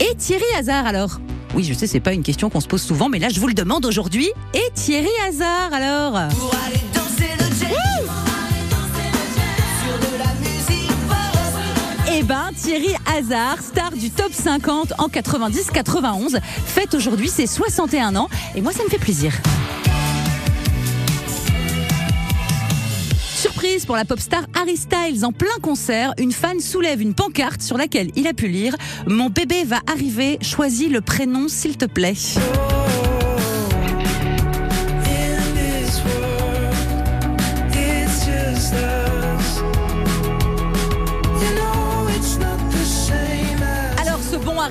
Et 0.00 0.14
Thierry 0.16 0.44
Hazard 0.58 0.84
alors? 0.84 1.18
Oui, 1.54 1.64
je 1.64 1.72
sais, 1.72 1.86
c'est 1.86 2.00
pas 2.00 2.12
une 2.12 2.22
question 2.22 2.50
qu'on 2.50 2.60
se 2.60 2.68
pose 2.68 2.82
souvent, 2.82 3.08
mais 3.08 3.18
là, 3.18 3.28
je 3.30 3.40
vous 3.40 3.48
le 3.48 3.54
demande 3.54 3.86
aujourd'hui. 3.86 4.30
Et 4.52 4.70
Thierry 4.74 5.08
Hazard, 5.26 5.72
alors? 5.72 6.30
Thierry 12.54 12.94
Hazard, 13.12 13.60
star 13.60 13.90
du 13.90 14.08
top 14.10 14.32
50 14.32 14.92
en 14.98 15.08
90-91, 15.08 16.38
fête 16.64 16.94
aujourd'hui 16.94 17.28
ses 17.28 17.48
61 17.48 18.14
ans. 18.14 18.28
Et 18.54 18.60
moi, 18.60 18.72
ça 18.72 18.84
me 18.84 18.88
fait 18.88 18.98
plaisir. 18.98 19.32
Surprise 23.34 23.84
pour 23.84 23.96
la 23.96 24.04
pop 24.04 24.20
star 24.20 24.42
Harry 24.54 24.76
Styles 24.76 25.24
en 25.24 25.32
plein 25.32 25.48
concert, 25.60 26.14
une 26.18 26.30
fan 26.30 26.60
soulève 26.60 27.02
une 27.02 27.14
pancarte 27.14 27.62
sur 27.62 27.76
laquelle 27.76 28.10
il 28.14 28.28
a 28.28 28.32
pu 28.32 28.46
lire 28.46 28.76
Mon 29.08 29.28
bébé 29.28 29.64
va 29.64 29.80
arriver, 29.90 30.38
choisis 30.40 30.88
le 30.88 31.00
prénom 31.00 31.48
s'il 31.48 31.76
te 31.76 31.86
plaît. 31.86 32.14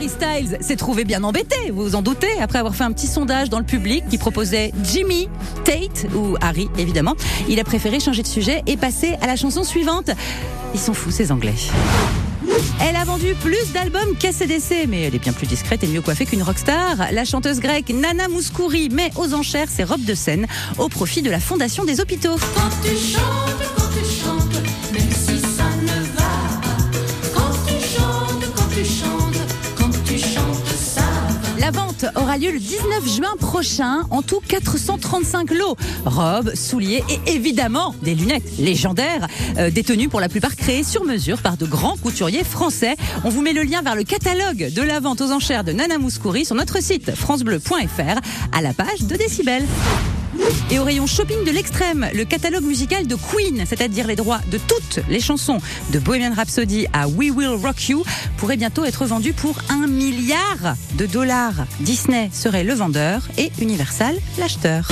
Styles 0.09 0.57
s'est 0.59 0.75
trouvé 0.75 1.05
bien 1.05 1.23
embêté, 1.23 1.55
vous 1.71 1.83
vous 1.83 1.95
en 1.95 2.01
doutez, 2.01 2.39
après 2.41 2.59
avoir 2.59 2.75
fait 2.75 2.83
un 2.83 2.91
petit 2.91 3.07
sondage 3.07 3.49
dans 3.49 3.59
le 3.59 3.65
public 3.65 4.03
qui 4.09 4.17
proposait 4.17 4.71
Jimmy, 4.83 5.29
Tate 5.63 6.07
ou 6.15 6.35
Harry 6.41 6.69
évidemment. 6.77 7.15
Il 7.47 7.59
a 7.59 7.63
préféré 7.63 7.99
changer 7.99 8.23
de 8.23 8.27
sujet 8.27 8.63
et 8.65 8.75
passer 8.75 9.15
à 9.21 9.27
la 9.27 9.35
chanson 9.35 9.63
suivante. 9.63 10.09
Ils 10.73 10.79
sont 10.79 10.93
fous 10.93 11.11
ces 11.11 11.31
Anglais. 11.31 11.53
Elle 12.81 12.95
a 12.95 13.03
vendu 13.03 13.35
plus 13.35 13.71
d'albums 13.73 14.15
qu'ACDC, 14.19 14.87
mais 14.87 15.03
elle 15.03 15.15
est 15.15 15.19
bien 15.19 15.33
plus 15.33 15.47
discrète 15.47 15.83
et 15.83 15.87
mieux 15.87 16.01
coiffée 16.01 16.25
qu'une 16.25 16.43
rockstar. 16.43 17.11
La 17.11 17.25
chanteuse 17.25 17.59
grecque 17.59 17.89
Nana 17.89 18.27
Mouskouri 18.27 18.89
met 18.89 19.11
aux 19.15 19.33
enchères 19.33 19.69
ses 19.69 19.83
robes 19.83 20.05
de 20.05 20.15
scène 20.15 20.47
au 20.77 20.89
profit 20.89 21.21
de 21.21 21.29
la 21.29 21.39
Fondation 21.39 21.85
des 21.85 21.99
hôpitaux. 21.99 22.37
Quand 22.55 22.69
tu 22.81 22.95
chantes, 22.95 23.21
quand 23.77 23.89
tu 23.93 24.03
chantes, 24.05 24.18
aura 32.15 32.37
lieu 32.37 32.51
le 32.51 32.59
19 32.59 33.07
juin 33.07 33.35
prochain. 33.39 34.03
En 34.11 34.21
tout, 34.21 34.41
435 34.47 35.51
lots. 35.51 35.75
Robes, 36.05 36.53
souliers 36.55 37.03
et 37.09 37.31
évidemment 37.31 37.95
des 38.01 38.15
lunettes 38.15 38.57
légendaires, 38.57 39.27
euh, 39.57 39.69
détenues 39.69 40.09
pour 40.09 40.19
la 40.19 40.29
plupart 40.29 40.55
créées 40.55 40.83
sur 40.83 41.03
mesure 41.03 41.41
par 41.41 41.57
de 41.57 41.65
grands 41.65 41.97
couturiers 41.97 42.43
français. 42.43 42.95
On 43.23 43.29
vous 43.29 43.41
met 43.41 43.53
le 43.53 43.63
lien 43.63 43.81
vers 43.81 43.95
le 43.95 44.03
catalogue 44.03 44.71
de 44.73 44.81
la 44.81 44.99
vente 44.99 45.21
aux 45.21 45.31
enchères 45.31 45.63
de 45.63 45.71
Nana 45.71 45.97
Mouskouri 45.97 46.45
sur 46.45 46.55
notre 46.55 46.81
site 46.81 47.15
francebleu.fr 47.15 48.19
à 48.51 48.61
la 48.61 48.73
page 48.73 49.01
de 49.01 49.15
Décibel. 49.15 49.63
Et 50.71 50.79
au 50.79 50.83
rayon 50.83 51.07
shopping 51.07 51.43
de 51.45 51.51
l'extrême, 51.51 52.07
le 52.13 52.25
catalogue 52.25 52.63
musical 52.63 53.07
de 53.07 53.15
Queen, 53.15 53.63
c'est-à-dire 53.65 54.07
les 54.07 54.15
droits 54.15 54.39
de 54.51 54.57
toutes 54.57 54.99
les 55.09 55.19
chansons 55.19 55.59
de 55.91 55.99
Bohemian 55.99 56.33
Rhapsody 56.33 56.87
à 56.93 57.07
We 57.07 57.31
Will 57.31 57.55
Rock 57.61 57.89
You, 57.89 58.03
pourrait 58.37 58.57
bientôt 58.57 58.85
être 58.85 59.05
vendu 59.05 59.33
pour 59.33 59.55
un 59.69 59.87
milliard 59.87 60.75
de 60.93 61.05
dollars. 61.05 61.65
Disney 61.79 62.29
serait 62.33 62.63
le 62.63 62.73
vendeur 62.73 63.27
et 63.37 63.51
Universal 63.59 64.15
l'acheteur. 64.37 64.87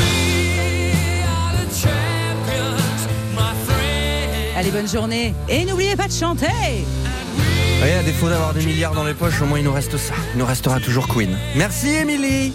Allez, 4.57 4.71
bonne 4.71 4.87
journée 4.87 5.35
et 5.47 5.65
n'oubliez 5.65 5.95
pas 5.95 6.07
de 6.07 6.13
chanter 6.13 6.47
Oui, 7.83 7.91
à 7.91 8.01
défaut 8.01 8.27
d'avoir 8.27 8.55
des 8.55 8.65
milliards 8.65 8.95
dans 8.95 9.03
les 9.03 9.13
poches, 9.13 9.39
au 9.41 9.45
moins 9.45 9.59
il 9.59 9.65
nous 9.65 9.73
reste 9.73 9.97
ça. 9.97 10.15
Il 10.33 10.39
nous 10.39 10.47
restera 10.47 10.79
toujours 10.79 11.07
Queen. 11.07 11.37
Merci 11.55 11.89
Émilie 11.89 12.53